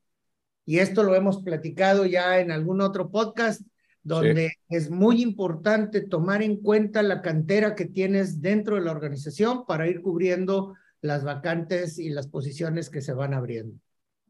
Y 0.64 0.78
esto 0.78 1.02
lo 1.02 1.14
hemos 1.14 1.42
platicado 1.42 2.06
ya 2.06 2.40
en 2.40 2.50
algún 2.50 2.80
otro 2.80 3.10
podcast, 3.10 3.62
donde 4.02 4.52
es 4.68 4.90
muy 4.90 5.22
importante 5.22 6.00
tomar 6.00 6.42
en 6.42 6.56
cuenta 6.56 7.02
la 7.02 7.22
cantera 7.22 7.74
que 7.74 7.86
tienes 7.86 8.40
dentro 8.40 8.76
de 8.76 8.82
la 8.82 8.92
organización 8.92 9.64
para 9.66 9.88
ir 9.88 10.00
cubriendo 10.00 10.74
las 11.00 11.24
vacantes 11.24 11.98
y 11.98 12.10
las 12.10 12.28
posiciones 12.28 12.88
que 12.88 13.00
se 13.00 13.12
van 13.12 13.34
abriendo. 13.34 13.78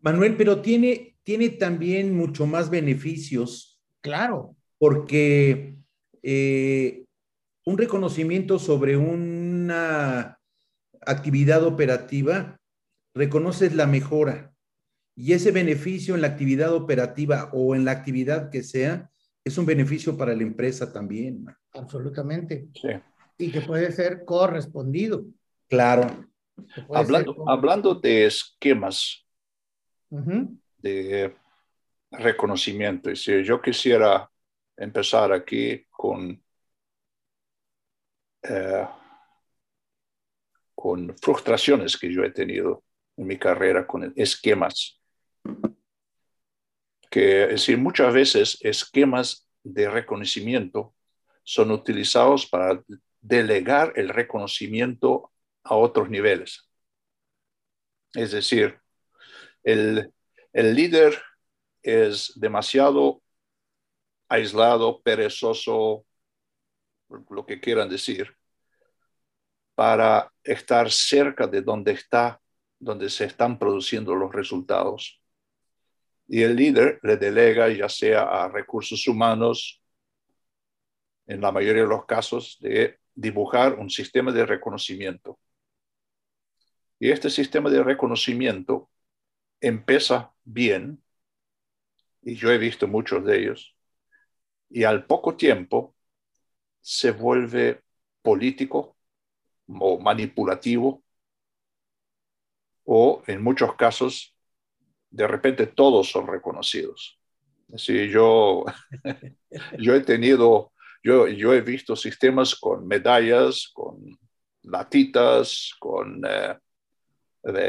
Manuel, 0.07 0.37
pero 0.37 0.63
tiene, 0.63 1.17
tiene 1.25 1.49
también 1.49 2.17
mucho 2.17 2.47
más 2.47 2.71
beneficios. 2.71 3.81
Claro. 4.03 4.55
Porque 4.79 5.79
eh, 6.23 7.05
un 7.65 7.77
reconocimiento 7.77 8.61
sobre 8.61 8.97
una 8.97 10.39
actividad 11.01 11.65
operativa, 11.65 12.57
reconoces 13.17 13.75
la 13.75 13.89
mejora 13.89 14.53
y 15.17 15.33
ese 15.33 15.51
beneficio 15.51 16.15
en 16.15 16.21
la 16.21 16.29
actividad 16.29 16.73
operativa 16.73 17.51
o 17.53 17.75
en 17.75 17.85
la 17.85 17.91
actividad 17.91 18.49
que 18.51 18.63
sea, 18.63 19.11
es 19.45 19.59
un 19.59 19.67
beneficio 19.67 20.17
para 20.17 20.37
la 20.37 20.45
empresa 20.45 20.93
también. 20.93 21.47
Absolutamente. 21.73 22.69
Sí. 22.81 22.91
Y 23.39 23.51
que 23.51 23.61
puede 23.61 23.91
ser 23.91 24.25
correspondido. 24.25 25.25
Claro. 25.69 26.29
Hablando, 26.95 27.43
hablando 27.49 27.97
de 27.97 28.27
esquemas 28.27 29.26
de 30.11 31.37
reconocimiento, 32.11 33.11
y 33.11 33.17
si 33.17 33.43
yo 33.45 33.61
quisiera 33.61 34.31
empezar 34.77 35.33
aquí 35.33 35.85
con, 35.91 36.43
eh, 38.43 38.87
con 40.75 41.17
frustraciones 41.19 41.97
que 41.97 42.13
yo 42.13 42.23
he 42.25 42.31
tenido 42.31 42.85
en 43.17 43.27
mi 43.27 43.39
carrera 43.39 43.87
con 43.87 44.13
esquemas 44.17 45.01
que 47.17 47.45
es 47.45 47.51
decir, 47.51 47.79
muchas 47.79 48.13
veces 48.13 48.59
esquemas 48.61 49.49
de 49.63 49.89
reconocimiento 49.89 50.95
son 51.45 51.71
utilizados 51.71 52.47
para 52.47 52.83
delegar 53.23 53.95
el 53.97 54.11
reconocimiento 54.11 55.33
a 55.63 55.77
otros 55.77 56.11
niveles. 56.11 56.69
Es 58.13 58.33
decir, 58.33 58.79
el, 59.67 60.15
el 60.53 60.75
líder 60.75 61.21
es 61.83 62.33
demasiado 62.37 63.23
aislado, 64.29 65.03
perezoso, 65.03 66.07
lo 67.31 67.45
que 67.45 67.61
quieran 67.61 67.89
decir, 67.89 68.35
para 69.75 70.33
estar 70.43 70.91
cerca 70.91 71.47
de 71.47 71.63
donde 71.63 71.93
está, 71.93 72.41
donde 72.79 73.11
se 73.11 73.25
están 73.27 73.59
produciendo 73.59 74.15
los 74.15 74.33
resultados 74.33 75.21
y 76.29 76.43
el 76.43 76.57
líder 76.57 76.99
le 77.03 77.17
delega 77.17 77.69
ya 77.69 77.89
sea 77.89 78.23
a 78.23 78.49
recursos 78.49 79.07
humanos, 79.07 79.83
en 81.27 81.41
la 81.41 81.53
mayoría 81.53 81.83
de 81.83 81.89
los 81.89 82.07
casos, 82.07 82.59
de 82.61 82.99
dibujar 83.15 83.75
un 83.75 83.91
sistema 83.91 84.33
de 84.33 84.47
reconocimiento. 84.47 85.39
Y 86.99 87.11
este 87.11 87.31
sistema 87.31 87.71
de 87.71 87.83
reconocimiento 87.83 88.91
empieza 89.61 90.33
bien, 90.45 91.03
y 92.23 92.35
yo 92.37 92.51
he 92.51 92.59
visto 92.59 92.87
muchos 92.89 93.25
de 93.25 93.39
ellos, 93.41 93.77
y 94.71 94.85
al 94.85 95.07
poco 95.07 95.37
tiempo 95.37 95.97
se 96.81 97.13
vuelve 97.13 97.83
político 98.23 98.97
o 99.69 100.01
manipulativo, 100.01 101.05
o 102.85 103.23
en 103.27 103.43
muchos 103.43 103.75
casos 103.77 104.35
de 105.11 105.27
repente 105.29 105.67
todos 105.67 106.11
son 106.11 106.27
reconocidos. 106.27 107.21
Sí, 107.77 108.09
yo, 108.11 108.65
yo 109.79 109.95
he 109.95 110.01
tenido, 110.01 110.73
yo, 111.03 111.29
yo 111.29 111.55
he 111.55 111.61
visto 111.63 111.97
sistemas 111.97 112.55
con 112.57 112.87
medallas, 112.87 113.71
con 113.75 114.19
latitas, 114.63 115.73
con, 115.81 116.23
eh, 116.29 116.57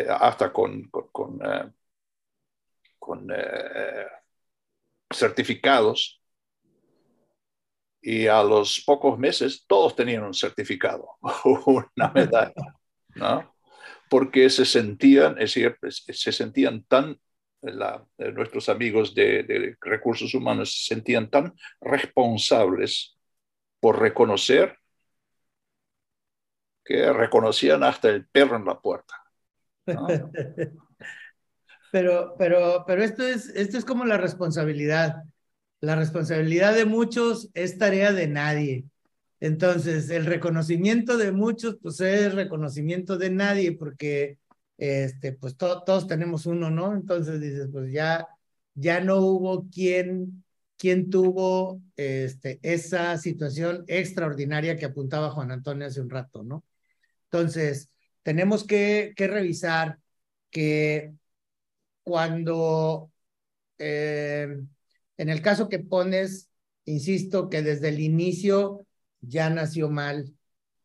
hasta 0.10 0.52
con, 0.52 0.84
con, 0.90 1.12
con, 3.00 3.32
eh, 3.32 3.42
eh, 3.76 4.08
certificados. 5.14 6.22
Y 8.02 8.28
a 8.28 8.42
los 8.44 8.84
pocos 8.86 9.18
meses 9.20 9.66
todos 9.68 9.96
tenían 9.96 10.24
un 10.24 10.34
certificado, 10.34 11.18
una 11.66 12.12
medalla, 12.14 12.54
¿no? 13.16 13.56
Porque 14.10 14.50
se 14.50 14.66
sentían, 14.66 15.34
es 15.34 15.54
decir, 15.54 15.78
se 15.82 16.32
sentían 16.32 16.84
tan 16.84 17.20
nuestros 17.62 18.70
amigos 18.70 19.14
de, 19.14 19.76
recursos 19.82 20.34
humanos 20.34 20.72
se 20.72 20.96
sentían 20.96 21.30
tan 21.30 21.54
responsables 21.82 23.18
por 23.80 24.00
reconocer 24.00 24.78
que 26.84 27.12
reconocían 27.12 27.84
hasta 27.84 28.10
el 28.10 28.28
perro 28.28 28.56
en 28.56 28.66
la 28.66 28.80
puerta. 28.80 29.27
pero, 31.92 32.36
pero, 32.38 32.84
pero 32.86 33.04
esto 33.04 33.26
es, 33.26 33.50
esto 33.50 33.78
es 33.78 33.86
como 33.86 34.06
la 34.06 34.18
responsabilidad. 34.18 35.24
La 35.80 35.96
responsabilidad 35.96 36.76
de 36.76 36.86
muchos 36.86 37.50
es 37.54 37.78
tarea 37.78 38.12
de 38.12 38.28
nadie. 38.28 38.86
Entonces, 39.40 40.10
el 40.10 40.26
reconocimiento 40.26 41.18
de 41.18 41.32
muchos, 41.32 41.78
pues 41.82 42.00
es 42.02 42.34
reconocimiento 42.34 43.18
de 43.18 43.30
nadie, 43.30 43.72
porque 43.74 44.40
este, 44.78 45.34
pues 45.34 45.56
todos 45.58 46.08
tenemos 46.08 46.46
uno, 46.46 46.72
¿no? 46.72 46.94
Entonces 46.94 47.40
dices, 47.40 47.70
pues 47.72 47.92
ya, 47.92 48.28
ya 48.74 49.00
no 49.00 49.18
hubo 49.18 49.68
quien, 49.70 50.44
quien 50.78 51.10
tuvo 51.10 51.82
este, 51.96 52.60
esa 52.62 53.18
situación 53.18 53.84
extraordinaria 53.88 54.78
que 54.78 54.86
apuntaba 54.86 55.32
Juan 55.32 55.52
Antonio 55.52 55.88
hace 55.88 56.02
un 56.02 56.10
rato, 56.10 56.44
¿no? 56.44 56.64
Entonces, 57.26 57.90
tenemos 58.28 58.66
que, 58.66 59.14
revisar 59.16 60.00
que 60.50 61.14
cuando, 62.04 63.10
eh, 63.78 64.60
en 65.16 65.30
el 65.30 65.42
caso 65.42 65.70
que 65.70 65.80
pones, 65.80 66.50
insisto 66.84 67.48
que 67.48 67.62
desde 67.62 67.88
el 67.88 68.02
inicio 68.02 68.86
ya 69.22 69.50
nació 69.50 69.90
mal, 69.90 70.34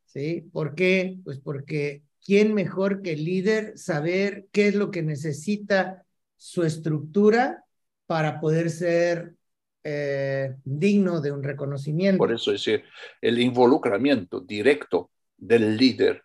¿sí? 0.07 0.49
¿Por 0.53 0.77
qué? 0.77 1.19
Pues 1.25 1.41
porque 1.41 2.05
¿quién 2.25 2.55
mejor 2.55 3.03
que 3.03 3.15
el 3.15 3.25
líder 3.25 3.77
saber 3.77 4.47
qué 4.53 4.69
es 4.69 4.77
lo 4.77 4.93
que 4.93 5.03
necesita 5.03 6.07
su 6.37 6.63
estructura 6.63 7.65
para 8.07 8.39
poder 8.39 8.71
ser 8.71 9.35
eh, 9.83 10.55
digno 10.63 11.21
de 11.21 11.33
un 11.33 11.43
reconocimiento? 11.43 12.19
Por 12.19 12.33
eso 12.33 12.53
es 12.53 12.65
decir, 12.65 12.85
el 13.21 13.41
involucramiento 13.41 14.39
directo 14.39 15.11
del 15.37 15.77
líder 15.77 16.23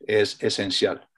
es 0.00 0.42
esencial. 0.42 1.08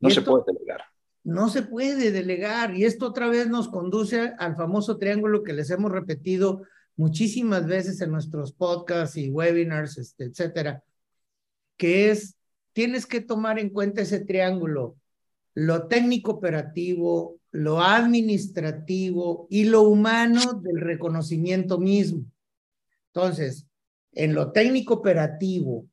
No 0.00 0.10
se 0.10 0.22
puede 0.22 0.44
delegar. 0.46 0.84
No 1.22 1.48
se 1.48 1.62
puede 1.62 2.10
delegar. 2.10 2.74
Y 2.74 2.84
esto 2.84 3.06
otra 3.06 3.28
vez 3.28 3.48
nos 3.48 3.68
conduce 3.68 4.32
al 4.38 4.56
famoso 4.56 4.98
triángulo 4.98 5.42
que 5.42 5.52
les 5.52 5.70
hemos 5.70 5.90
repetido 5.90 6.62
muchísimas 6.96 7.66
veces 7.66 8.00
en 8.00 8.10
nuestros 8.10 8.52
podcasts 8.52 9.16
y 9.16 9.30
webinars, 9.30 9.98
este, 9.98 10.24
etcétera, 10.24 10.82
que 11.76 12.10
es 12.10 12.36
tienes 12.74 13.06
que 13.06 13.20
tomar 13.20 13.58
en 13.58 13.70
cuenta 13.70 14.02
ese 14.02 14.20
triángulo, 14.20 14.96
lo 15.54 15.86
técnico 15.86 16.32
operativo, 16.32 17.38
lo 17.52 17.80
administrativo 17.80 19.46
y 19.48 19.64
lo 19.64 19.82
humano 19.82 20.54
del 20.54 20.80
reconocimiento 20.80 21.78
mismo. 21.78 22.24
Entonces, 23.12 23.66
en 24.12 24.34
lo 24.34 24.50
técnico 24.50 24.94
operativo, 24.94 25.86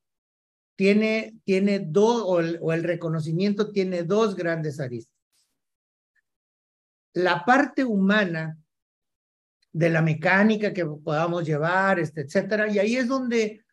tiene, 0.76 1.36
tiene 1.44 1.80
dos, 1.80 2.24
o 2.26 2.72
el, 2.74 2.84
reconocimiento 2.84 3.72
tiene 3.72 4.04
dos 4.04 4.36
grandes 4.36 4.80
aristas. 4.80 5.16
La 7.14 7.44
parte 7.46 7.84
humana 7.84 8.58
de 9.74 9.90
la 9.90 10.02
mecánica 10.02 10.74
que 10.74 10.86
podamos 10.86 11.46
llevar, 11.46 12.00
este, 12.00 12.22
etcétera, 12.22 12.70
y 12.70 12.80
ahí 12.80 12.96
es 12.96 13.08
donde 13.08 13.64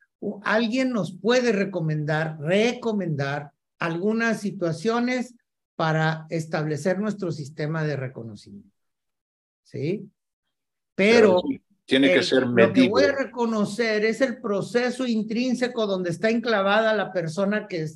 alguien 0.42 0.90
nos 0.90 1.16
puede 1.16 1.52
recomendar, 1.52 2.38
recomendar 2.40 3.52
algunas 3.78 4.40
situaciones 4.40 5.34
para 5.76 6.26
establecer 6.28 6.98
nuestro 6.98 7.30
sistema 7.30 7.84
de 7.84 7.96
reconocimiento. 7.96 8.76
¿Sí? 9.62 10.10
Pero, 10.94 11.40
tiene 11.88 12.12
que 12.12 12.22
ser 12.22 12.44
medible. 12.44 12.66
Lo 12.66 12.72
que 12.74 12.88
voy 12.90 13.04
a 13.04 13.16
reconocer 13.16 14.04
es 14.04 14.20
el 14.20 14.42
proceso 14.42 15.06
intrínseco 15.06 15.86
donde 15.86 16.10
está 16.10 16.28
enclavada 16.28 16.94
la 16.94 17.12
persona 17.12 17.66
que 17.66 17.88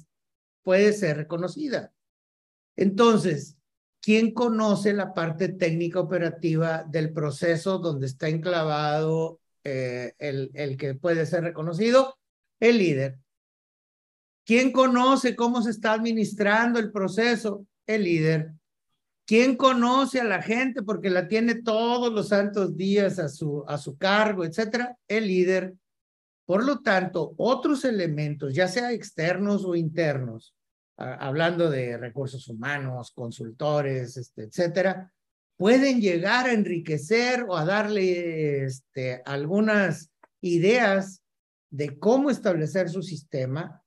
puede 0.62 0.94
ser 0.94 1.18
reconocida. 1.18 1.92
Entonces, 2.74 3.58
¿quién 4.00 4.32
conoce 4.32 4.94
la 4.94 5.12
parte 5.12 5.50
técnica 5.50 6.00
operativa 6.00 6.84
del 6.84 7.12
proceso 7.12 7.78
donde 7.80 8.06
está 8.06 8.28
enclavado 8.28 9.40
eh, 9.62 10.14
el, 10.18 10.50
el 10.54 10.78
que 10.78 10.94
puede 10.94 11.26
ser 11.26 11.44
reconocido? 11.44 12.18
El 12.60 12.78
líder. 12.78 13.18
¿Quién 14.46 14.72
conoce 14.72 15.36
cómo 15.36 15.60
se 15.60 15.70
está 15.70 15.92
administrando 15.92 16.78
el 16.78 16.90
proceso? 16.90 17.66
El 17.86 18.04
líder. 18.04 18.54
¿Quién 19.32 19.56
conoce 19.56 20.20
a 20.20 20.24
la 20.24 20.42
gente 20.42 20.82
porque 20.82 21.08
la 21.08 21.26
tiene 21.26 21.54
todos 21.54 22.12
los 22.12 22.28
santos 22.28 22.76
días 22.76 23.18
a 23.18 23.30
su, 23.30 23.64
a 23.66 23.78
su 23.78 23.96
cargo, 23.96 24.44
etcétera? 24.44 24.98
El 25.08 25.26
líder. 25.26 25.72
Por 26.44 26.66
lo 26.66 26.80
tanto, 26.80 27.32
otros 27.38 27.86
elementos, 27.86 28.52
ya 28.52 28.68
sea 28.68 28.92
externos 28.92 29.64
o 29.64 29.74
internos, 29.74 30.54
hablando 30.98 31.70
de 31.70 31.96
recursos 31.96 32.46
humanos, 32.46 33.10
consultores, 33.12 34.18
este, 34.18 34.42
etcétera, 34.42 35.10
pueden 35.56 36.02
llegar 36.02 36.44
a 36.44 36.52
enriquecer 36.52 37.46
o 37.48 37.56
a 37.56 37.64
darle 37.64 38.64
este, 38.64 39.22
algunas 39.24 40.10
ideas 40.42 41.22
de 41.70 41.98
cómo 41.98 42.28
establecer 42.28 42.90
su 42.90 43.00
sistema, 43.00 43.82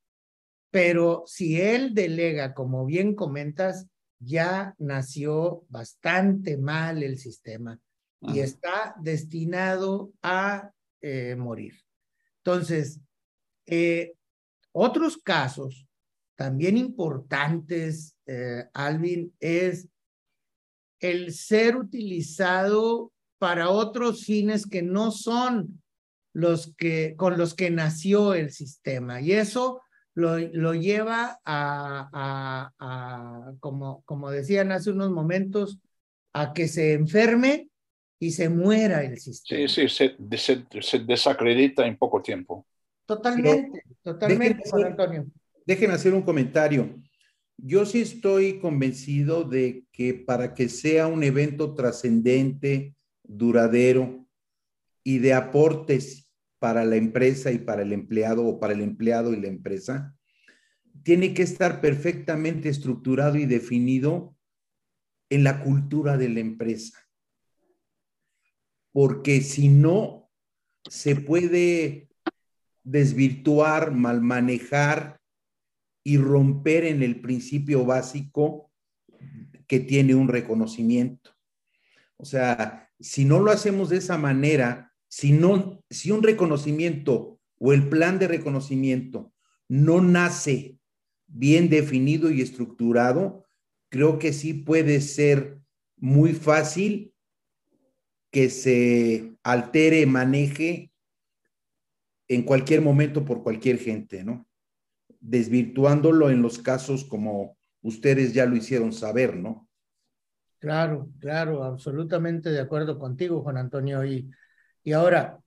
pero 0.72 1.22
si 1.28 1.62
él 1.62 1.94
delega, 1.94 2.56
como 2.56 2.84
bien 2.88 3.14
comentas, 3.14 3.86
ya 4.26 4.76
nació 4.80 5.66
bastante 5.70 6.58
mal 6.58 7.04
el 7.04 7.18
sistema 7.18 7.80
y 8.22 8.40
está 8.40 8.96
destinado 9.00 10.12
a 10.22 10.72
eh, 11.02 11.36
morir. 11.36 11.76
Entonces, 12.44 13.00
eh, 13.68 14.14
otros 14.72 15.18
casos 15.18 15.88
también 16.36 16.78
importantes, 16.78 18.16
eh, 18.26 18.66
Alvin, 18.74 19.34
es 19.40 19.88
el 21.00 21.34
ser 21.34 21.78
utilizado 21.78 23.14
para 23.38 23.70
otros 23.70 24.26
fines 24.26 24.66
que 24.66 24.82
no 24.82 25.12
son 25.12 25.82
los 26.34 26.74
que 26.76 27.16
con 27.16 27.38
los 27.38 27.54
que 27.54 27.70
nació 27.70 28.34
el 28.34 28.52
sistema. 28.52 29.22
Y 29.22 29.34
eso 29.34 29.82
lo, 30.16 30.40
lo 30.40 30.74
lleva 30.74 31.40
a, 31.46 32.72
a, 32.80 33.54
como, 33.60 34.02
como 34.06 34.32
decían 34.32 34.72
hace 34.72 34.92
unos 34.92 35.12
momentos, 35.12 35.80
a 36.34 36.54
que 36.54 36.68
se 36.68 36.94
enferme 36.94 37.70
y 38.20 38.32
se 38.32 38.50
muera 38.50 39.04
el 39.04 39.20
sistema. 39.20 39.68
Sí, 39.68 39.88
sí, 39.88 39.90
se, 39.90 40.16
se, 40.82 41.00
desacredita 41.00 41.86
en 41.86 41.98
poco 41.98 42.22
tiempo. 42.22 42.66
Totalmente, 43.06 43.84
totalmente, 44.02 44.64
Antonio 44.74 45.28
déjenme 45.66 45.96
hacer 45.96 46.14
un 46.14 46.22
comentario. 46.22 46.96
Yo 47.58 47.86
sí 47.86 48.02
estoy 48.02 48.60
convencido 48.60 49.44
de 49.44 49.86
que 49.92 50.14
para 50.14 50.54
que 50.54 50.70
sea 50.70 51.08
un 51.08 51.24
evento 51.24 51.74
trascendente, 51.74 52.96
duradero 53.24 54.28
y 55.04 55.20
de 55.20 55.34
aportes 55.34 56.25
para 56.66 56.84
la 56.84 56.96
empresa 56.96 57.52
y 57.52 57.60
para 57.60 57.84
el 57.84 57.94
empleado 57.94 58.44
o 58.44 58.60
para 58.60 58.74
el 58.74 58.82
empleado 58.82 59.34
y 59.34 59.40
la 59.40 59.50
empresa, 59.50 60.18
tiene 61.04 61.36
que 61.36 61.44
estar 61.44 61.80
perfectamente 61.80 62.70
estructurado 62.70 63.38
y 63.38 63.46
definido 63.46 64.36
en 65.30 65.44
la 65.44 65.64
cultura 65.64 66.18
de 66.18 66.28
la 66.28 66.40
empresa. 66.40 66.98
Porque 68.92 69.42
si 69.42 69.70
no, 69.70 70.32
se 70.90 71.16
puede 71.16 72.10
desvirtuar, 72.84 73.92
mal 73.92 74.22
manejar 74.22 75.22
y 76.04 76.18
romper 76.18 76.86
en 76.86 77.04
el 77.04 77.22
principio 77.22 77.86
básico 77.86 78.72
que 79.68 79.82
tiene 79.82 80.16
un 80.16 80.30
reconocimiento. 80.30 81.30
O 82.18 82.26
sea, 82.26 82.90
si 83.00 83.24
no 83.24 83.40
lo 83.40 83.52
hacemos 83.52 83.90
de 83.90 83.98
esa 83.98 84.18
manera, 84.18 84.95
si, 85.16 85.40
si 85.90 86.12
un 86.12 86.24
reconocimiento 86.24 87.40
o 87.58 87.72
el 87.72 87.88
plan 87.88 88.20
de 88.20 88.28
reconocimiento 88.28 89.32
no 89.70 90.02
nace 90.02 90.78
bien 91.26 91.70
definido 91.70 92.30
y 92.32 92.42
estructurado, 92.42 93.46
creo 93.88 94.20
que 94.20 94.34
sí 94.34 94.54
puede 94.54 95.00
ser 95.00 95.62
muy 95.96 96.34
fácil 96.34 97.14
que 98.30 98.50
se 98.50 99.38
altere, 99.42 100.06
maneje 100.06 100.92
en 102.28 102.44
cualquier 102.44 102.82
momento 102.82 103.24
por 103.24 103.42
cualquier 103.42 103.80
gente, 103.80 104.26
¿no? 104.26 104.46
desvirtuándolo 105.22 106.30
en 106.30 106.42
los 106.42 106.60
casos 106.60 107.06
como 107.06 107.56
ustedes 107.82 108.34
ya 108.34 108.46
lo 108.46 108.58
hicieron 108.58 108.92
saber, 108.92 109.38
¿no? 109.38 109.70
Claro, 110.60 111.10
claro, 111.20 111.64
absolutamente 111.64 112.50
de 112.50 112.60
acuerdo 112.60 113.00
contigo, 113.00 113.42
Juan 113.44 113.58
Antonio. 113.58 114.04
Y, 114.04 114.30
y 114.86 114.94
ahora, 114.94 115.42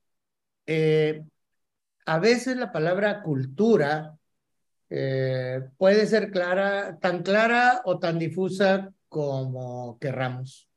eh, 0.67 1.25
a 2.05 2.19
veces 2.19 2.57
la 2.57 2.73
palabra 2.73 3.23
cultura 3.23 4.19
eh, 4.91 5.63
puede 5.77 6.07
ser 6.07 6.33
clara, 6.33 6.99
tan 7.01 7.23
clara 7.23 7.83
o 7.85 8.01
tan 8.01 8.19
difusa 8.19 8.93
como 9.09 9.97
querramos. 10.01 10.69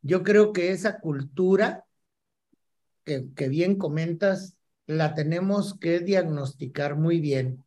Yo 0.00 0.22
creo 0.22 0.54
que 0.54 0.70
esa 0.72 0.98
cultura 0.98 1.84
que, 3.04 3.26
que 3.36 3.48
bien 3.50 3.76
comentas, 3.76 4.56
la 4.86 5.12
tenemos 5.12 5.78
que 5.78 6.00
diagnosticar 6.00 6.96
muy 6.96 7.20
bien 7.20 7.62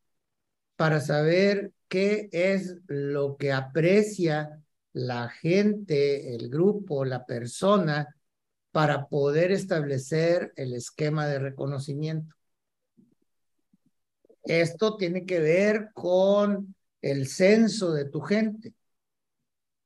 para 0.75 0.99
saber 0.99 1.73
qué 1.87 2.27
es 2.31 2.77
lo 2.87 3.37
que 3.37 3.51
aprecia 3.53 4.63
la 4.93 5.29
gente, 5.29 6.33
el 6.33 6.49
grupo, 6.49 7.05
la 7.05 7.23
persona, 7.23 8.16
para 8.77 9.07
poder 9.07 9.51
establecer 9.51 10.53
el 10.55 10.75
esquema 10.75 11.25
de 11.25 11.39
reconocimiento. 11.39 12.35
Esto 14.43 14.97
tiene 14.97 15.25
que 15.25 15.39
ver 15.39 15.89
con 15.95 16.75
el 17.01 17.27
censo 17.27 17.91
de 17.91 18.05
tu 18.05 18.21
gente. 18.21 18.75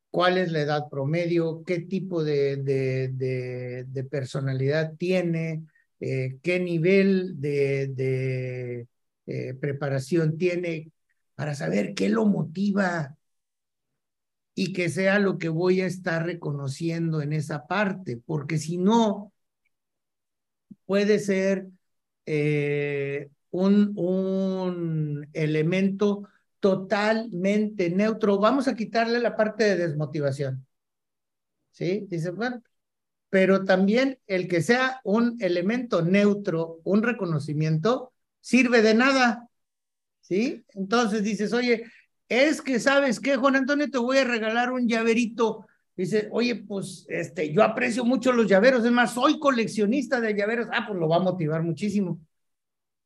¿Cuál 0.09 0.37
es 0.37 0.51
la 0.51 0.59
edad 0.59 0.89
promedio? 0.89 1.63
¿Qué 1.63 1.79
tipo 1.79 2.21
de, 2.21 3.87
personalidad 4.11 4.91
tiene? 4.97 5.63
Eh, 6.01 6.39
¿Qué 6.43 6.59
nivel 6.59 7.39
de, 7.39 8.87
eh, 9.25 9.53
preparación 9.53 10.37
tiene 10.37 10.91
para 11.33 11.55
saber 11.55 11.93
qué 11.93 12.09
lo 12.09 12.25
motiva 12.25 13.15
y 14.61 14.73
que 14.73 14.89
sea 14.89 15.17
lo 15.17 15.39
que 15.39 15.49
voy 15.49 15.81
a 15.81 15.87
estar 15.87 16.23
reconociendo 16.23 17.23
en 17.23 17.33
esa 17.33 17.65
parte, 17.65 18.17
porque 18.23 18.59
si 18.59 18.77
no, 18.77 19.33
puede 20.85 21.17
ser 21.17 21.65
eh, 22.27 23.31
un, 23.49 23.93
un 23.95 25.27
elemento 25.33 26.27
totalmente 26.59 27.89
neutro. 27.89 28.37
Vamos 28.37 28.67
a 28.67 28.75
quitarle 28.75 29.19
la 29.19 29.35
parte 29.35 29.63
de 29.63 29.77
desmotivación. 29.77 30.67
¿Sí? 31.71 32.05
Dice, 32.07 32.29
bueno, 32.29 32.61
pero 33.29 33.65
también 33.65 34.19
el 34.27 34.47
que 34.47 34.61
sea 34.61 35.01
un 35.03 35.37
elemento 35.39 36.03
neutro, 36.03 36.81
un 36.83 37.01
reconocimiento, 37.01 38.13
sirve 38.41 38.83
de 38.83 38.93
nada. 38.93 39.49
¿Sí? 40.19 40.63
Entonces 40.75 41.23
dices, 41.23 41.51
oye, 41.51 41.85
es 42.31 42.61
que 42.61 42.79
sabes 42.79 43.19
qué, 43.19 43.35
Juan 43.35 43.57
Antonio, 43.57 43.91
te 43.91 43.97
voy 43.97 44.17
a 44.17 44.23
regalar 44.23 44.71
un 44.71 44.87
llaverito. 44.87 45.65
Dice, 45.97 46.29
oye, 46.31 46.55
pues 46.55 47.05
este, 47.09 47.51
yo 47.51 47.61
aprecio 47.61 48.05
mucho 48.05 48.31
los 48.31 48.47
llaveros, 48.47 48.85
es 48.85 48.91
más, 48.91 49.13
soy 49.13 49.37
coleccionista 49.37 50.21
de 50.21 50.33
llaveros. 50.33 50.67
Ah, 50.71 50.85
pues 50.87 50.97
lo 50.97 51.09
va 51.09 51.17
a 51.17 51.19
motivar 51.19 51.61
muchísimo. 51.61 52.21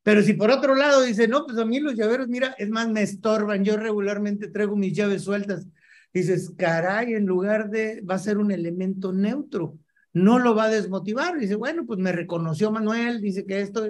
Pero 0.04 0.22
si 0.22 0.34
por 0.34 0.52
otro 0.52 0.76
lado 0.76 1.02
dice, 1.02 1.28
no, 1.28 1.44
pues 1.44 1.58
a 1.58 1.66
mí 1.66 1.80
los 1.80 1.96
llaveros, 1.96 2.28
mira, 2.28 2.54
es 2.60 2.70
más, 2.70 2.88
me 2.88 3.02
estorban, 3.02 3.64
yo 3.64 3.78
regularmente 3.78 4.50
traigo 4.50 4.76
mis 4.76 4.94
llaves 4.94 5.24
sueltas. 5.24 5.68
Dices, 6.14 6.52
caray, 6.56 7.16
en 7.16 7.26
lugar 7.26 7.72
de, 7.72 8.02
va 8.02 8.14
a 8.14 8.20
ser 8.20 8.38
un 8.38 8.52
elemento 8.52 9.12
neutro, 9.12 9.80
no 10.14 10.38
lo 10.38 10.54
va 10.54 10.66
a 10.66 10.70
desmotivar. 10.70 11.40
Dice, 11.40 11.56
bueno, 11.56 11.88
pues 11.88 11.98
me 11.98 12.12
reconoció 12.12 12.72
Manuel, 12.72 13.22
dice 13.22 13.48
que 13.48 13.60
esto, 13.60 13.88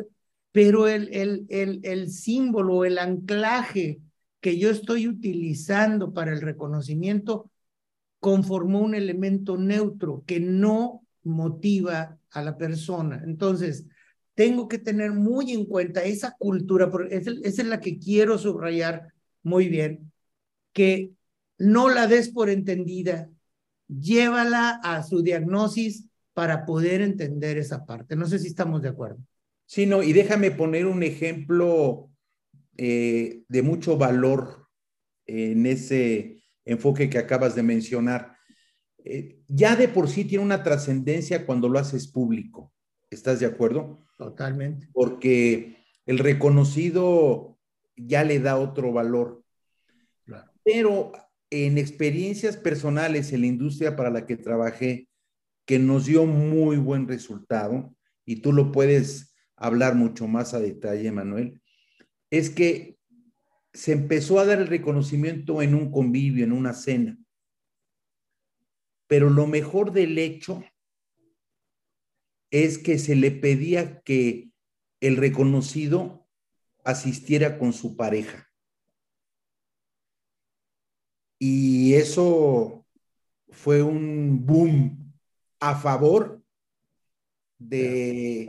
pero 0.54 0.88
el, 0.88 1.10
el, 1.12 1.46
el, 1.50 1.82
el 1.84 2.10
símbolo, 2.10 2.86
el 2.86 3.00
anclaje 3.00 4.00
que 4.46 4.60
yo 4.60 4.70
estoy 4.70 5.08
utilizando 5.08 6.14
para 6.14 6.32
el 6.32 6.40
reconocimiento 6.40 7.50
conformó 8.20 8.80
un 8.82 8.94
elemento 8.94 9.58
neutro 9.58 10.24
que 10.28 10.40
no 10.40 11.04
motiva 11.24 12.20
a 12.30 12.44
la 12.44 12.56
persona. 12.56 13.24
Entonces, 13.26 13.88
tengo 14.36 14.68
que 14.68 14.78
tener 14.78 15.14
muy 15.14 15.52
en 15.52 15.66
cuenta 15.66 16.04
esa 16.04 16.36
cultura, 16.38 16.92
porque 16.92 17.16
esa 17.16 17.32
es 17.42 17.66
la 17.66 17.80
que 17.80 17.98
quiero 17.98 18.38
subrayar 18.38 19.08
muy 19.42 19.68
bien, 19.68 20.12
que 20.74 21.10
no 21.58 21.90
la 21.90 22.06
des 22.06 22.30
por 22.30 22.52
entendida, 22.52 23.32
llévala 23.88 24.80
a 24.84 25.02
su 25.02 25.24
diagnosis 25.24 26.06
para 26.34 26.68
poder 26.68 27.02
entender 27.02 27.58
esa 27.58 27.84
parte. 27.84 28.16
No 28.16 28.28
sé 28.28 28.38
si 28.38 28.50
estamos 28.50 28.84
de 28.84 28.90
acuerdo. 28.90 29.18
Sí, 29.66 29.88
no, 29.88 30.04
y 30.04 30.14
déjame 30.14 30.52
poner 30.52 30.86
un 30.86 31.02
ejemplo 31.02 32.12
eh, 32.78 33.44
de 33.48 33.62
mucho 33.62 33.98
valor 33.98 34.68
en 35.26 35.66
ese 35.66 36.44
enfoque 36.66 37.10
que 37.10 37.18
acabas 37.18 37.56
de 37.56 37.64
mencionar. 37.64 38.38
Eh, 39.04 39.40
ya 39.48 39.76
de 39.76 39.88
por 39.88 40.10
sí 40.10 40.26
tiene 40.26 40.44
una 40.44 40.64
trascendencia 40.64 41.46
cuando 41.46 41.70
lo 41.70 41.80
haces 41.80 42.08
público. 42.08 42.74
¿Estás 43.10 43.40
de 43.40 43.46
acuerdo? 43.46 44.04
Totalmente. 44.18 44.90
Porque 44.94 45.78
el 46.06 46.20
reconocido 46.20 47.60
ya 47.96 48.24
le 48.24 48.40
da 48.40 48.58
otro 48.58 48.92
valor. 48.92 49.44
Pero 50.64 51.12
en 51.52 51.78
experiencias 51.78 52.58
personales 52.58 53.32
en 53.32 53.42
la 53.42 53.48
industria 53.48 53.96
para 53.96 54.10
la 54.10 54.26
que 54.26 54.36
trabajé, 54.36 55.08
que 55.66 55.78
nos 55.78 56.06
dio 56.06 56.26
muy 56.26 56.78
buen 56.78 57.08
resultado, 57.08 57.96
y 58.26 58.38
tú 58.38 58.52
lo 58.52 58.72
puedes 58.72 59.36
hablar 59.56 59.94
mucho 59.94 60.28
más 60.28 60.56
a 60.56 60.60
detalle, 60.60 61.12
Manuel, 61.12 61.62
es 62.30 62.50
que 62.50 62.98
se 63.74 63.92
empezó 63.92 64.40
a 64.40 64.46
dar 64.46 64.60
el 64.60 64.68
reconocimiento 64.68 65.62
en 65.62 65.76
un 65.76 65.92
convivio, 65.92 66.44
en 66.44 66.52
una 66.52 66.74
cena. 66.74 67.18
Pero 69.08 69.30
lo 69.30 69.48
mejor 69.48 69.92
del 69.92 70.18
hecho 70.18 70.64
es 72.52 72.78
que 72.78 72.98
se 72.98 73.16
le 73.16 73.32
pedía 73.32 74.02
que 74.02 74.50
el 75.02 75.18
reconocido 75.18 76.28
asistiera 76.84 77.58
con 77.58 77.74
su 77.74 77.98
pareja. 77.98 78.50
Y 81.38 81.96
eso 81.96 82.86
fue 83.50 83.84
un 83.84 84.46
boom 84.46 85.14
a 85.60 85.76
favor 85.76 86.42
de... 87.58 88.48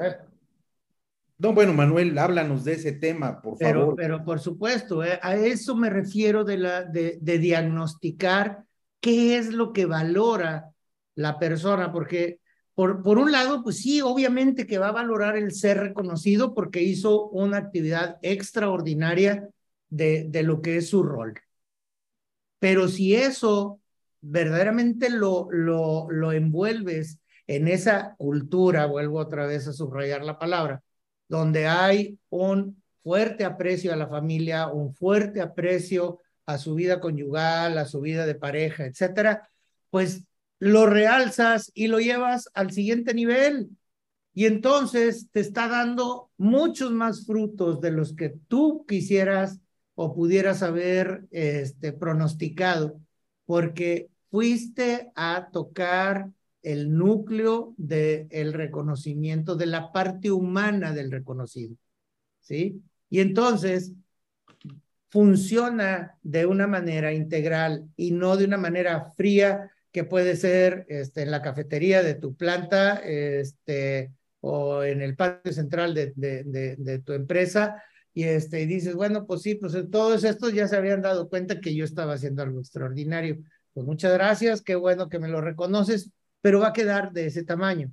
No, 1.39 1.53
bueno, 1.53 1.75
Manuel, 1.75 2.17
háblanos 2.19 2.65
de 2.65 2.73
ese 2.75 2.93
tema, 2.93 3.43
por 3.43 3.59
favor. 3.59 3.95
Pero 3.97 4.25
por 4.25 4.41
supuesto, 4.41 5.05
eh, 5.05 5.19
a 5.23 5.37
eso 5.37 5.77
me 5.77 5.91
refiero 5.91 6.45
de, 6.45 6.57
la, 6.57 6.83
de, 6.83 7.19
de 7.21 7.39
diagnosticar 7.39 8.65
qué 9.01 9.37
es 9.37 9.53
lo 9.53 9.73
que 9.73 9.85
valora 9.85 10.71
la 11.15 11.39
persona, 11.39 11.93
porque 11.93 12.41
por, 12.75 13.03
por, 13.03 13.19
un 13.19 13.33
lado, 13.33 13.63
pues 13.63 13.79
sí, 13.79 14.01
obviamente 14.01 14.67
que 14.67 14.79
va 14.79 14.89
a 14.89 14.93
valorar 14.93 15.37
el 15.37 15.53
ser 15.53 15.79
reconocido 15.79 16.55
porque 16.55 16.83
hizo 16.83 17.29
una 17.29 17.59
actividad 17.59 18.19
extraordinaria 18.23 19.49
de, 19.89 20.27
de 20.29 20.43
lo 20.43 20.63
que 20.63 20.79
es 20.79 20.89
su 20.89 21.03
rol. 21.03 21.35
Pero 22.59 22.89
si 22.89 23.15
eso 23.15 23.81
verdaderamente 24.21 25.11
lo, 25.11 25.49
lo, 25.51 26.11
lo 26.11 26.33
envuelves 26.33 27.19
en 27.47 27.69
esa 27.69 28.15
cultura, 28.17 28.87
vuelvo 28.87 29.19
otra 29.19 29.47
vez 29.47 29.69
a 29.69 29.73
subrayar 29.73 30.25
la 30.25 30.39
palabra, 30.39 30.83
donde 31.29 31.67
hay 31.67 32.19
un 32.31 32.83
fuerte 33.03 33.45
aprecio 33.45 33.93
a 33.93 33.97
la 33.97 34.09
familia, 34.09 34.69
un 34.69 34.95
fuerte 34.95 35.41
aprecio 35.41 36.21
a 36.47 36.59
su 36.59 36.75
vida 36.75 37.01
conyugal, 37.01 37.79
a 37.79 37.85
su 37.85 38.01
vida 38.01 38.27
de 38.27 38.35
pareja, 38.35 38.87
etcétera, 38.87 39.49
pues 39.91 40.25
lo 40.59 40.87
realzas 40.87 41.71
y 41.75 41.89
lo 41.89 41.99
llevas 41.99 42.49
al 42.55 42.71
siguiente 42.73 43.15
nivel. 43.15 43.71
Y 44.33 44.47
entonces 44.47 45.29
te 45.33 45.41
está 45.41 45.69
dando 45.69 46.31
muchos 46.37 46.93
más 46.93 47.27
frutos 47.27 47.81
de 47.81 47.91
los 47.91 48.15
que 48.15 48.35
tú 48.49 48.85
quisieras 48.87 49.61
o 49.95 50.15
pudieras 50.15 50.63
haber 50.63 51.27
este, 51.31 51.93
pronosticado, 51.93 53.01
porque 53.47 54.11
fuiste 54.31 55.11
a 55.15 55.49
tocar 55.51 56.31
el 56.67 56.93
núcleo 56.93 57.75
del 57.77 58.53
reconocimiento, 58.53 59.55
de 59.55 59.67
la 59.67 59.93
parte 59.93 60.33
humana 60.33 60.93
del 60.93 61.13
reconocido. 61.13 61.77
¿Sí? 62.41 62.83
Y 63.09 63.21
entonces 63.21 63.93
funciona 65.09 66.19
de 66.23 66.45
una 66.45 66.67
manera 66.67 67.13
integral 67.13 67.89
y 67.97 68.11
no 68.11 68.37
de 68.37 68.47
una 68.47 68.57
manera 68.57 69.13
fría 69.17 69.71
que 69.93 70.03
puede 70.03 70.35
ser 70.35 70.87
este, 70.89 71.23
en 71.23 71.31
la 71.31 71.41
cafetería 71.41 72.03
de 72.03 72.17
tu 72.17 72.35
planta 72.35 72.97
este, 72.97 74.11
o 74.41 74.83
en 74.83 75.03
el 75.03 75.15
patio 75.15 75.53
central 75.53 75.95
de, 75.95 76.13
de, 76.17 76.99
tu 76.99 77.13
empresa, 77.13 77.81
y, 78.13 78.25
este, 78.25 78.63
y 78.63 78.67
dices, 78.67 78.95
bueno, 78.95 79.25
pues 79.25 79.43
sí, 79.43 79.55
pues 79.55 79.73
todos 79.91 80.25
estos 80.25 80.53
ya 80.53 80.67
se 80.67 80.77
habían 80.77 81.01
dado 81.01 81.29
cuenta 81.29 81.61
que 81.61 81.75
yo 81.77 81.85
estaba 81.85 82.15
haciendo 82.15 82.43
algo 82.43 82.59
extraordinario. 82.59 83.39
Pues 83.73 83.87
muchas 83.87 84.13
gracias, 84.15 84.63
qué 84.63 84.75
bueno 84.75 85.09
que 85.09 85.19
me 85.19 85.29
lo 85.29 85.41
reconoces, 85.41 86.11
pero 86.41 86.61
va 86.61 86.69
a 86.69 86.73
quedar 86.73 87.13
de 87.13 87.27
ese 87.27 87.45
tamaño. 87.45 87.93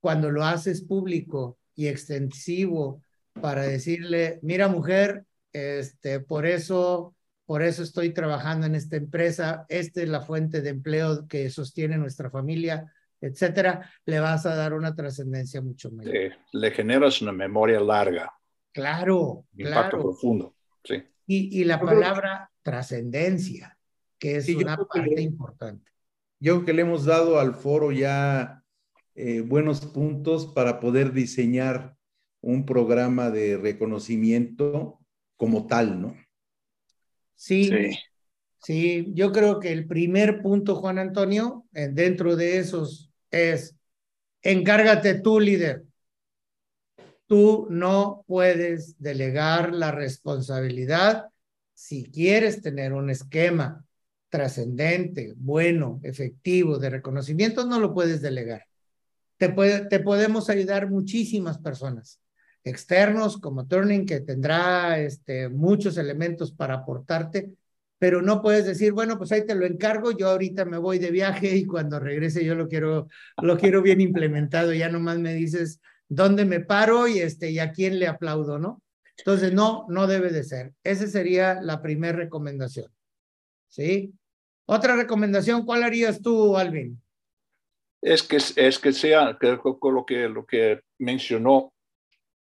Cuando 0.00 0.30
lo 0.30 0.44
haces 0.44 0.82
público 0.82 1.58
y 1.74 1.88
extensivo 1.88 3.02
para 3.40 3.62
decirle, 3.62 4.38
mira 4.42 4.68
mujer, 4.68 5.24
este, 5.52 6.20
por 6.20 6.46
eso, 6.46 7.14
por 7.46 7.62
eso 7.62 7.82
estoy 7.82 8.10
trabajando 8.10 8.66
en 8.66 8.74
esta 8.74 8.96
empresa, 8.96 9.64
esta 9.68 10.02
es 10.02 10.08
la 10.08 10.20
fuente 10.20 10.60
de 10.60 10.70
empleo 10.70 11.26
que 11.26 11.48
sostiene 11.50 11.96
nuestra 11.96 12.30
familia, 12.30 12.92
etcétera, 13.20 13.90
le 14.04 14.20
vas 14.20 14.44
a 14.44 14.54
dar 14.54 14.74
una 14.74 14.94
trascendencia 14.94 15.62
mucho 15.62 15.90
mayor. 15.90 16.12
Sí, 16.12 16.38
le 16.52 16.70
generas 16.70 17.22
una 17.22 17.32
memoria 17.32 17.80
larga. 17.80 18.32
Claro, 18.72 19.46
impacto 19.56 20.00
profundo. 20.00 20.56
Sí. 20.82 21.02
Y, 21.26 21.60
y 21.60 21.64
la 21.64 21.80
palabra 21.80 22.50
trascendencia, 22.60 23.78
que 24.18 24.36
es 24.36 24.46
sí, 24.46 24.56
una 24.56 24.76
parte 24.76 25.22
importante. 25.22 25.90
Yo 26.40 26.54
creo 26.54 26.64
que 26.64 26.72
le 26.72 26.82
hemos 26.82 27.04
dado 27.04 27.38
al 27.38 27.54
foro 27.54 27.92
ya 27.92 28.62
eh, 29.14 29.40
buenos 29.40 29.80
puntos 29.86 30.46
para 30.46 30.80
poder 30.80 31.12
diseñar 31.12 31.96
un 32.40 32.66
programa 32.66 33.30
de 33.30 33.56
reconocimiento 33.56 35.00
como 35.36 35.66
tal, 35.66 36.00
¿no? 36.00 36.16
Sí, 37.34 37.64
sí, 37.64 37.98
sí. 38.62 39.12
yo 39.14 39.32
creo 39.32 39.58
que 39.60 39.72
el 39.72 39.86
primer 39.86 40.42
punto, 40.42 40.76
Juan 40.76 40.98
Antonio, 40.98 41.64
eh, 41.72 41.88
dentro 41.90 42.36
de 42.36 42.58
esos 42.58 43.10
es, 43.30 43.76
encárgate 44.42 45.14
tú, 45.20 45.40
líder 45.40 45.84
tú 47.26 47.66
no 47.70 48.24
puedes 48.26 49.00
delegar 49.00 49.72
la 49.72 49.90
responsabilidad 49.90 51.30
si 51.72 52.10
quieres 52.10 52.62
tener 52.62 52.92
un 52.92 53.10
esquema 53.10 53.84
trascendente, 54.34 55.32
bueno, 55.36 56.00
efectivo 56.02 56.80
de 56.80 56.90
reconocimiento, 56.90 57.64
no 57.66 57.78
lo 57.78 57.94
puedes 57.94 58.20
delegar. 58.20 58.66
Te, 59.36 59.48
podemos 60.00 60.50
ayudar 60.50 60.90
muchísimas 60.90 61.58
personas 61.58 62.20
externos 62.64 63.38
como 63.38 63.68
Turning, 63.68 64.06
que 64.06 64.18
tendrá 64.18 64.98
este, 64.98 65.48
muchos 65.50 65.98
elementos 65.98 66.50
para 66.50 66.74
aportarte, 66.74 67.52
pero 68.00 68.22
no 68.22 68.42
puedes 68.42 68.66
decir, 68.66 68.90
bueno, 68.90 69.18
pues 69.18 69.30
ahí 69.30 69.46
te 69.46 69.54
lo 69.54 69.66
encargo, 69.66 70.10
yo 70.10 70.30
ahorita 70.30 70.64
me 70.64 70.78
voy 70.78 70.98
de 70.98 71.12
viaje 71.12 71.54
y 71.54 71.64
cuando 71.64 72.00
regrese 72.00 72.44
yo 72.44 72.56
lo 72.56 72.66
quiero, 72.66 73.06
lo 73.40 73.56
quiero 73.56 73.82
bien 73.82 74.00
implementado, 74.00 74.72
ya 74.72 74.88
nomás 74.88 75.20
me 75.20 75.32
dices, 75.32 75.80
dónde 76.08 76.44
me 76.44 76.58
paro 76.58 77.06
y, 77.06 77.20
este, 77.20 77.52
y 77.52 77.60
a 77.60 77.70
quién 77.70 78.00
le 78.00 78.08
aplaudo, 78.08 78.58
¿no? 78.58 78.82
Entonces, 79.16 79.52
no, 79.52 79.86
no 79.88 80.08
debe 80.08 80.30
de 80.30 80.42
ser. 80.42 80.72
Esa 80.82 81.06
sería 81.06 81.62
la 81.62 81.80
primera 81.80 82.18
recomendación. 82.18 82.90
¿Sí? 83.68 84.14
Otra 84.66 84.96
recomendación, 84.96 85.64
¿cuál 85.64 85.82
harías 85.82 86.22
tú, 86.22 86.56
Alvin? 86.56 87.00
Es 88.00 88.22
que, 88.22 88.36
es 88.36 88.78
que 88.78 88.92
sea 88.92 89.36
que, 89.40 89.58
lo, 89.82 90.04
que, 90.06 90.28
lo 90.28 90.46
que 90.46 90.80
mencionó 90.98 91.72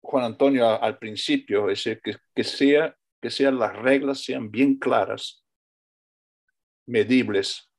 Juan 0.01 0.25
Antonio 0.25 0.81
al 0.81 0.97
principio, 0.97 1.69
es 1.69 1.83
que, 1.83 2.15
que, 2.33 2.43
sea, 2.43 2.95
que 3.21 3.29
sean 3.29 3.57
las 3.57 3.75
reglas 3.75 4.23
sean 4.23 4.51
bien 4.51 4.77
claras, 4.77 5.43
medibles. 6.85 7.69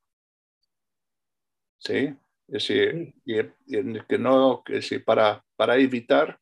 ¿Sí? 1.79 2.15
Es 2.49 2.69
decir, 2.69 3.15
y, 3.25 3.43
que 4.09 4.19
no, 4.19 4.63
que 4.65 4.83
si 4.83 4.99
para, 4.99 5.45
para 5.57 5.77
evitar, 5.77 6.39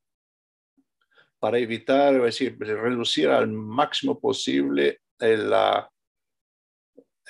para 1.38 1.58
evitar, 1.58 2.14
es 2.14 2.22
decir, 2.22 2.56
reducir 2.58 3.28
al 3.28 3.48
máximo 3.48 4.18
posible 4.18 5.00
la, 5.18 5.90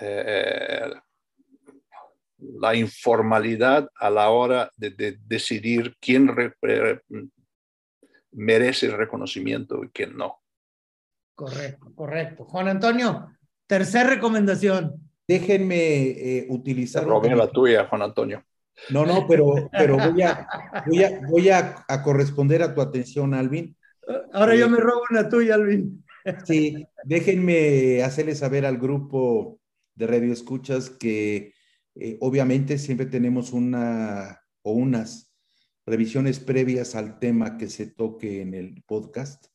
eh, 0.00 0.90
la 2.38 2.74
informalidad 2.74 3.88
a 3.96 4.10
la 4.10 4.30
hora 4.30 4.70
de, 4.76 4.90
de 4.90 5.18
decidir 5.26 5.96
quién 6.00 6.30
merece 8.32 8.86
el 8.86 8.92
reconocimiento 8.92 9.82
y 9.84 9.88
quién 9.88 10.16
no. 10.16 10.42
Correcto, 11.34 11.92
correcto. 11.94 12.44
Juan 12.44 12.68
Antonio, 12.68 13.28
tercera 13.66 14.10
recomendación. 14.10 15.10
Déjenme 15.26 15.76
eh, 15.76 16.46
utilizar. 16.50 17.04
Robé 17.04 17.34
la 17.34 17.48
tuya, 17.50 17.86
Juan 17.88 18.02
Antonio. 18.02 18.44
No, 18.90 19.06
no, 19.06 19.26
pero, 19.26 19.70
pero 19.72 19.96
voy, 19.96 20.22
a, 20.22 20.46
voy, 20.86 21.04
a, 21.04 21.20
voy 21.28 21.48
a, 21.48 21.84
a 21.88 22.02
corresponder 22.02 22.62
a 22.62 22.74
tu 22.74 22.80
atención, 22.80 23.32
Alvin. 23.32 23.76
Ahora 24.32 24.54
yo 24.54 24.68
me 24.68 24.78
robo 24.78 25.02
una 25.10 25.28
tuya, 25.28 25.54
Alvin. 25.54 26.04
Sí, 26.44 26.86
déjenme 27.04 28.02
hacerles 28.02 28.38
saber 28.38 28.66
al 28.66 28.78
grupo 28.78 29.60
de 29.94 30.06
Radio 30.06 30.32
Escuchas 30.32 30.90
que 30.90 31.52
eh, 31.94 32.16
obviamente 32.20 32.78
siempre 32.78 33.06
tenemos 33.06 33.52
una 33.52 34.40
o 34.62 34.72
unas 34.72 35.34
revisiones 35.86 36.40
previas 36.40 36.94
al 36.94 37.18
tema 37.18 37.56
que 37.56 37.68
se 37.68 37.86
toque 37.86 38.40
en 38.40 38.54
el 38.54 38.82
podcast. 38.86 39.46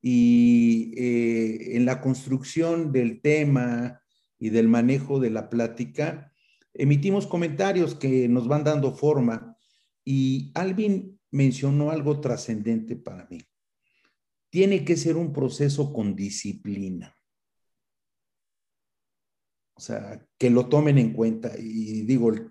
Y 0.00 0.92
eh, 0.96 1.76
en 1.76 1.86
la 1.86 2.00
construcción 2.00 2.92
del 2.92 3.22
tema 3.22 4.02
y 4.38 4.50
del 4.50 4.68
manejo 4.68 5.18
de 5.18 5.30
la 5.30 5.48
plática, 5.48 6.32
emitimos 6.74 7.26
comentarios 7.26 7.94
que 7.94 8.28
nos 8.28 8.46
van 8.46 8.64
dando 8.64 8.94
forma. 8.94 9.56
Y 10.04 10.52
Alvin 10.54 11.18
mencionó 11.30 11.90
algo 11.90 12.20
trascendente 12.20 12.96
para 12.96 13.26
mí. 13.30 13.40
Tiene 14.50 14.84
que 14.84 14.96
ser 14.96 15.16
un 15.16 15.32
proceso 15.32 15.92
con 15.92 16.14
disciplina. 16.14 17.16
O 19.74 19.80
sea, 19.80 20.24
que 20.38 20.50
lo 20.50 20.68
tomen 20.68 20.98
en 20.98 21.12
cuenta. 21.12 21.52
Y 21.58 22.02
digo, 22.02 22.32
eh, 22.32 22.50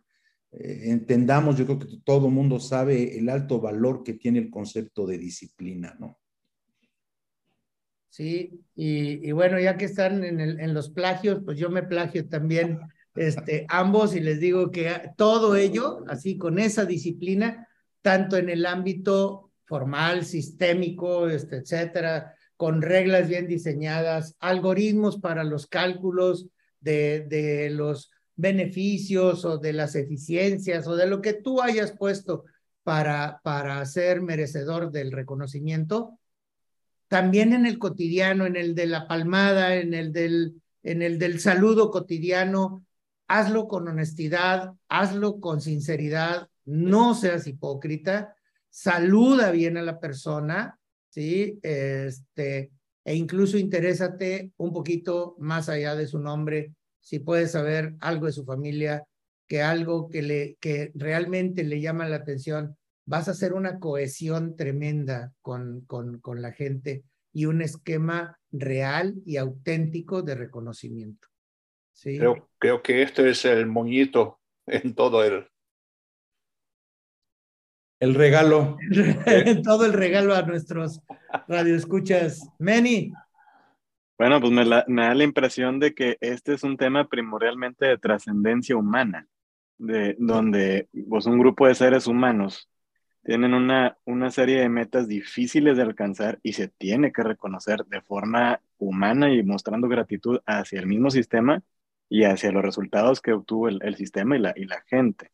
entendamos, 0.85 1.57
yo 1.57 1.65
creo 1.65 1.79
que 1.79 1.87
todo 2.03 2.27
el 2.27 2.33
mundo 2.33 2.59
sabe 2.59 3.17
el 3.17 3.29
alto 3.29 3.59
valor 3.59 4.03
que 4.03 4.13
tiene 4.13 4.39
el 4.39 4.49
concepto 4.49 5.05
de 5.05 5.17
disciplina, 5.17 5.95
¿no? 5.99 6.19
Sí, 8.09 8.61
y, 8.75 9.31
bueno, 9.31 9.59
ya 9.59 9.75
que 9.75 9.85
están 9.85 10.23
en, 10.23 10.39
en, 10.39 10.73
los 10.75 10.91
plagios, 10.91 11.41
pues 11.43 11.57
yo 11.57 11.71
me 11.71 11.81
plagio 11.81 12.29
también 12.29 12.79
este, 13.15 13.65
ambos 13.69 14.15
y 14.15 14.19
les 14.19 14.39
digo 14.39 14.69
que 14.69 14.91
todo 15.17 15.55
ello, 15.55 16.03
así 16.07 16.37
con 16.37 16.59
esa 16.59 16.85
disciplina, 16.85 17.67
tanto 18.03 18.37
en 18.37 18.49
el 18.49 18.67
ámbito 18.67 19.51
formal, 19.65 20.25
sistémico, 20.25 21.27
este, 21.27 21.57
etcétera, 21.57 22.35
con 22.55 22.83
reglas 22.83 23.27
bien 23.27 23.47
diseñadas, 23.47 24.35
algoritmos 24.39 25.17
para 25.17 25.43
los 25.43 25.65
cálculos 25.65 26.47
de, 26.83 27.21
de 27.21 27.69
los 27.69 28.11
beneficios 28.35 29.45
o 29.45 29.57
de 29.57 29.73
las 29.73 29.95
eficiencias 29.95 30.87
o 30.87 30.95
de 30.95 31.07
lo 31.07 31.21
que 31.21 31.33
tú 31.33 31.61
hayas 31.61 31.91
puesto 31.91 32.45
para, 32.83 33.39
para 33.43 33.85
ser 33.85 34.21
merecedor 34.21 34.91
del 34.91 35.11
reconocimiento, 35.11 36.19
también 37.07 37.53
en 37.53 37.65
el 37.65 37.77
cotidiano, 37.77 38.45
en 38.45 38.55
el 38.55 38.75
de 38.75 38.87
la 38.87 39.07
palmada, 39.07 39.75
en 39.75 39.93
el 39.93 40.11
del, 40.11 40.61
en 40.81 41.01
el 41.01 41.19
del 41.19 41.39
saludo 41.39 41.91
cotidiano, 41.91 42.85
hazlo 43.27 43.67
con 43.67 43.87
honestidad, 43.87 44.73
hazlo 44.89 45.39
con 45.39 45.61
sinceridad, 45.61 46.49
no 46.65 47.13
seas 47.13 47.47
hipócrita, 47.47 48.35
saluda 48.69 49.51
bien 49.51 49.77
a 49.77 49.83
la 49.83 49.99
persona, 49.99 50.79
¿sí? 51.09 51.59
Este, 51.61 52.71
e 53.05 53.15
incluso 53.15 53.57
interésate 53.57 54.51
un 54.57 54.71
poquito 54.71 55.35
más 55.39 55.69
allá 55.69 55.95
de 55.95 56.07
su 56.07 56.19
nombre 56.19 56.73
si 57.03 57.19
puede 57.19 57.47
saber 57.47 57.95
algo 57.99 58.27
de 58.27 58.31
su 58.31 58.45
familia, 58.45 59.03
que 59.47 59.61
algo 59.61 60.09
que, 60.09 60.21
le, 60.21 60.57
que 60.61 60.91
realmente 60.95 61.63
le 61.63 61.81
llama 61.81 62.07
la 62.07 62.15
atención, 62.15 62.77
vas 63.05 63.27
a 63.27 63.31
hacer 63.31 63.53
una 63.53 63.77
cohesión 63.79 64.55
tremenda 64.55 65.33
con, 65.41 65.81
con, 65.81 66.19
con 66.21 66.41
la 66.41 66.53
gente 66.53 67.03
y 67.33 67.45
un 67.45 67.61
esquema 67.61 68.39
real 68.51 69.15
y 69.25 69.35
auténtico 69.35 70.21
de 70.21 70.35
reconocimiento. 70.35 71.27
¿Sí? 71.91 72.17
Creo, 72.17 72.49
creo 72.57 72.81
que 72.81 73.01
este 73.01 73.29
es 73.29 73.43
el 73.45 73.65
moñito 73.65 74.39
en 74.65 74.95
todo 74.95 75.23
el... 75.23 75.47
El 78.03 78.15
regalo. 78.15 78.77
todo 79.63 79.85
el 79.85 79.93
regalo 79.93 80.35
a 80.35 80.41
nuestros 80.41 81.01
radioescuchas. 81.47 82.45
Many. 82.59 83.13
Bueno, 84.17 84.41
pues 84.41 84.51
me, 84.51 84.65
da 84.65 85.15
la 85.15 85.23
impresión 85.23 85.79
de 85.79 85.95
que 85.95 86.17
este 86.19 86.55
es 86.55 86.63
un 86.63 86.75
tema 86.75 87.07
primordialmente 87.07 87.85
de 87.85 87.97
trascendencia 87.97 88.75
humana, 88.75 89.25
de 89.77 90.17
donde 90.19 90.89
pues, 91.07 91.25
un 91.27 91.39
grupo 91.39 91.65
de 91.65 91.75
seres 91.75 92.05
humanos 92.05 92.69
tienen 93.23 93.53
una, 93.53 93.97
una 94.03 94.31
serie 94.31 94.59
de 94.59 94.67
metas 94.67 95.07
difíciles 95.07 95.77
de 95.77 95.83
alcanzar 95.83 96.41
y 96.43 96.51
se 96.51 96.67
tiene 96.67 97.13
que 97.13 97.23
reconocer 97.23 97.85
de 97.85 98.01
forma 98.01 98.59
humana 98.79 99.33
y 99.33 99.43
mostrando 99.43 99.87
gratitud 99.87 100.41
hacia 100.45 100.81
el 100.81 100.87
mismo 100.87 101.09
sistema 101.09 101.63
y 102.09 102.25
hacia 102.25 102.51
los 102.51 102.63
resultados 102.63 103.21
que 103.21 103.31
obtuvo 103.31 103.69
el, 103.69 103.79
el 103.81 103.95
sistema 103.95 104.35
y 104.35 104.39
la, 104.39 104.53
y 104.57 104.65
la 104.65 104.81
gente. 104.87 105.31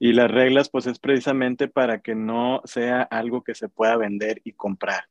Y 0.00 0.14
las 0.14 0.30
reglas, 0.30 0.68
pues 0.68 0.88
es 0.88 0.98
precisamente 0.98 1.68
para 1.68 2.00
que 2.00 2.16
no 2.16 2.62
sea 2.64 3.02
algo 3.02 3.44
que 3.44 3.54
se 3.54 3.68
pueda 3.68 3.96
vender 3.96 4.40
y 4.42 4.54
comprar 4.54 5.04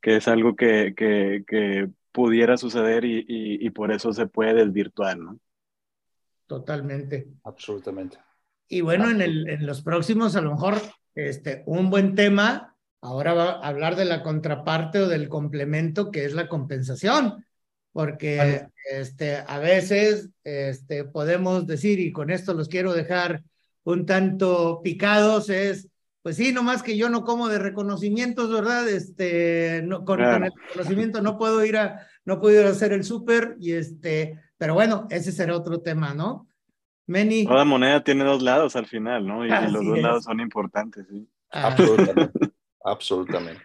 que 0.00 0.16
es 0.16 0.28
algo 0.28 0.56
que, 0.56 0.94
que, 0.96 1.44
que 1.46 1.88
pudiera 2.12 2.56
suceder 2.56 3.04
y, 3.04 3.18
y, 3.20 3.66
y, 3.66 3.70
por 3.70 3.92
eso 3.92 4.12
se 4.12 4.26
puede 4.26 4.54
desvirtuar, 4.54 5.18
¿no? 5.18 5.38
Totalmente. 6.46 7.28
Absolutamente. 7.44 8.18
Y 8.68 8.80
bueno, 8.80 9.10
en, 9.10 9.20
el, 9.20 9.48
en 9.48 9.66
los 9.66 9.82
próximos, 9.82 10.36
a 10.36 10.40
lo 10.40 10.52
mejor, 10.52 10.80
este, 11.14 11.62
un 11.66 11.90
buen 11.90 12.14
tema, 12.14 12.76
ahora 13.00 13.34
va 13.34 13.50
a 13.50 13.68
hablar 13.68 13.96
de 13.96 14.04
la 14.04 14.22
contraparte 14.22 15.00
o 15.00 15.08
del 15.08 15.28
complemento, 15.28 16.10
que 16.10 16.24
es 16.24 16.32
la 16.32 16.48
compensación, 16.48 17.44
porque 17.92 18.36
vale. 18.36 18.68
este, 18.90 19.36
a 19.36 19.58
veces 19.58 20.30
este, 20.44 21.04
podemos 21.04 21.66
decir, 21.66 21.98
y 21.98 22.12
con 22.12 22.30
esto 22.30 22.54
los 22.54 22.68
quiero 22.68 22.92
dejar 22.92 23.42
un 23.92 24.06
tanto 24.06 24.80
picados, 24.82 25.50
es 25.50 25.88
pues 26.22 26.36
sí, 26.36 26.52
nomás 26.52 26.82
que 26.82 26.98
yo 26.98 27.08
no 27.08 27.24
como 27.24 27.48
de 27.48 27.58
reconocimientos, 27.58 28.52
¿verdad? 28.52 28.86
Este, 28.88 29.80
no, 29.84 30.04
con, 30.04 30.18
claro. 30.18 30.34
con, 30.34 30.44
el 30.44 30.52
reconocimiento 30.52 31.22
no 31.22 31.38
puedo 31.38 31.64
ir 31.64 31.78
a, 31.78 32.06
no 32.26 32.38
puedo 32.38 32.60
ir 32.60 32.66
a 32.66 32.70
hacer 32.70 32.92
el 32.92 33.04
súper, 33.04 33.56
y 33.60 33.72
este, 33.72 34.38
pero 34.58 34.74
bueno, 34.74 35.06
ese 35.10 35.32
será 35.32 35.56
otro 35.56 35.80
tema, 35.80 36.12
¿no? 36.12 36.46
Many... 37.06 37.46
Toda 37.46 37.64
moneda 37.64 38.04
tiene 38.04 38.24
dos 38.24 38.42
lados 38.42 38.76
al 38.76 38.84
final, 38.84 39.26
¿no? 39.26 39.46
Y, 39.46 39.48
y 39.48 39.70
los 39.70 39.84
dos 39.84 39.96
es. 39.96 40.02
lados 40.02 40.24
son 40.24 40.40
importantes, 40.40 41.06
sí. 41.08 41.26
Ah. 41.50 41.68
Absolutamente. 41.68 42.50
Absolutamente. 42.84 43.62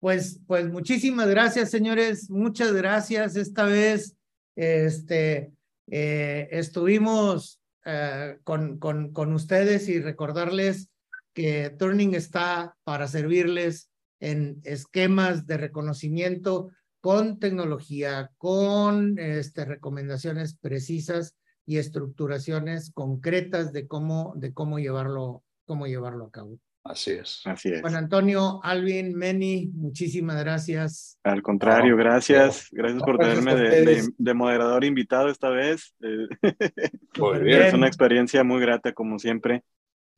Pues, 0.00 0.40
pues 0.46 0.70
muchísimas 0.70 1.28
gracias, 1.28 1.70
señores. 1.70 2.30
Muchas 2.30 2.72
gracias. 2.72 3.36
Esta 3.36 3.64
vez, 3.64 4.16
este, 4.54 5.52
eh, 5.88 6.48
estuvimos 6.52 7.60
eh, 7.86 8.38
con, 8.42 8.78
con, 8.78 9.12
con 9.12 9.32
ustedes 9.32 9.88
y 9.88 10.00
recordarles 10.00 10.90
que 11.32 11.70
Turning 11.70 12.14
está 12.14 12.76
para 12.82 13.06
servirles 13.06 13.90
en 14.20 14.60
esquemas 14.64 15.46
de 15.46 15.56
reconocimiento 15.56 16.70
con 17.00 17.38
tecnología, 17.38 18.32
con 18.38 19.18
este, 19.20 19.64
recomendaciones 19.64 20.56
precisas 20.56 21.36
y 21.64 21.76
estructuraciones 21.78 22.90
concretas 22.90 23.72
de 23.72 23.86
cómo, 23.86 24.32
de 24.36 24.52
cómo, 24.52 24.80
llevarlo, 24.80 25.44
cómo 25.64 25.86
llevarlo 25.86 26.24
a 26.26 26.30
cabo. 26.32 26.58
Así 26.88 27.12
es. 27.12 27.42
Así 27.44 27.70
es. 27.70 27.80
Juan 27.80 27.96
Antonio, 27.96 28.60
Alvin, 28.62 29.14
Meni, 29.14 29.70
muchísimas 29.74 30.38
gracias. 30.38 31.18
Al 31.24 31.42
contrario, 31.42 31.92
no, 31.92 31.96
gracias. 31.96 32.68
No, 32.72 32.82
gracias 32.82 33.02
por 33.02 33.18
gracias 33.18 33.44
tenerme 33.44 33.68
de, 33.68 33.84
de, 33.84 34.08
de, 34.16 34.34
moderador 34.34 34.84
invitado 34.84 35.28
esta 35.28 35.50
vez. 35.50 35.94
Eh, 36.00 36.28
muy 37.18 37.40
bien. 37.40 37.62
Es 37.62 37.74
una 37.74 37.86
experiencia 37.86 38.44
muy 38.44 38.60
grata, 38.60 38.92
como 38.92 39.18
siempre. 39.18 39.62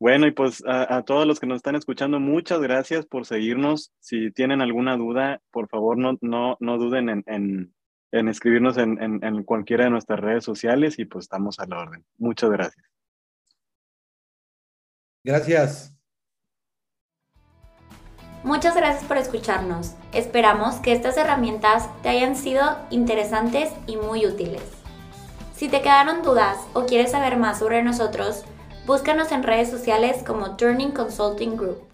Bueno, 0.00 0.26
y 0.26 0.30
pues 0.30 0.62
a, 0.64 0.96
a, 0.96 1.02
todos 1.02 1.26
los 1.26 1.40
que 1.40 1.46
nos 1.46 1.56
están 1.56 1.74
escuchando, 1.74 2.20
muchas 2.20 2.60
gracias 2.60 3.04
por 3.06 3.26
seguirnos. 3.26 3.92
Si 3.98 4.30
tienen 4.30 4.60
alguna 4.60 4.96
duda, 4.96 5.40
por 5.50 5.68
favor, 5.68 5.98
no, 5.98 6.16
no, 6.20 6.56
no 6.60 6.78
duden 6.78 7.08
en, 7.08 7.24
en, 7.26 7.74
en 8.12 8.28
escribirnos 8.28 8.78
en, 8.78 9.02
en, 9.02 9.24
en 9.24 9.42
cualquiera 9.42 9.84
de 9.84 9.90
nuestras 9.90 10.20
redes 10.20 10.44
sociales 10.44 10.98
y 10.98 11.04
pues 11.04 11.24
estamos 11.24 11.58
a 11.58 11.66
la 11.66 11.80
orden. 11.80 12.04
Muchas 12.16 12.50
gracias. 12.50 12.84
Gracias. 15.24 15.97
Muchas 18.44 18.76
gracias 18.76 19.04
por 19.04 19.16
escucharnos. 19.16 19.94
Esperamos 20.12 20.76
que 20.76 20.92
estas 20.92 21.16
herramientas 21.16 21.88
te 22.02 22.08
hayan 22.08 22.36
sido 22.36 22.78
interesantes 22.90 23.70
y 23.86 23.96
muy 23.96 24.26
útiles. 24.26 24.62
Si 25.56 25.68
te 25.68 25.82
quedaron 25.82 26.22
dudas 26.22 26.58
o 26.72 26.86
quieres 26.86 27.10
saber 27.10 27.36
más 27.36 27.58
sobre 27.58 27.82
nosotros, 27.82 28.44
búscanos 28.86 29.32
en 29.32 29.42
redes 29.42 29.70
sociales 29.70 30.22
como 30.24 30.56
Turning 30.56 30.92
Consulting 30.92 31.56
Group. 31.56 31.87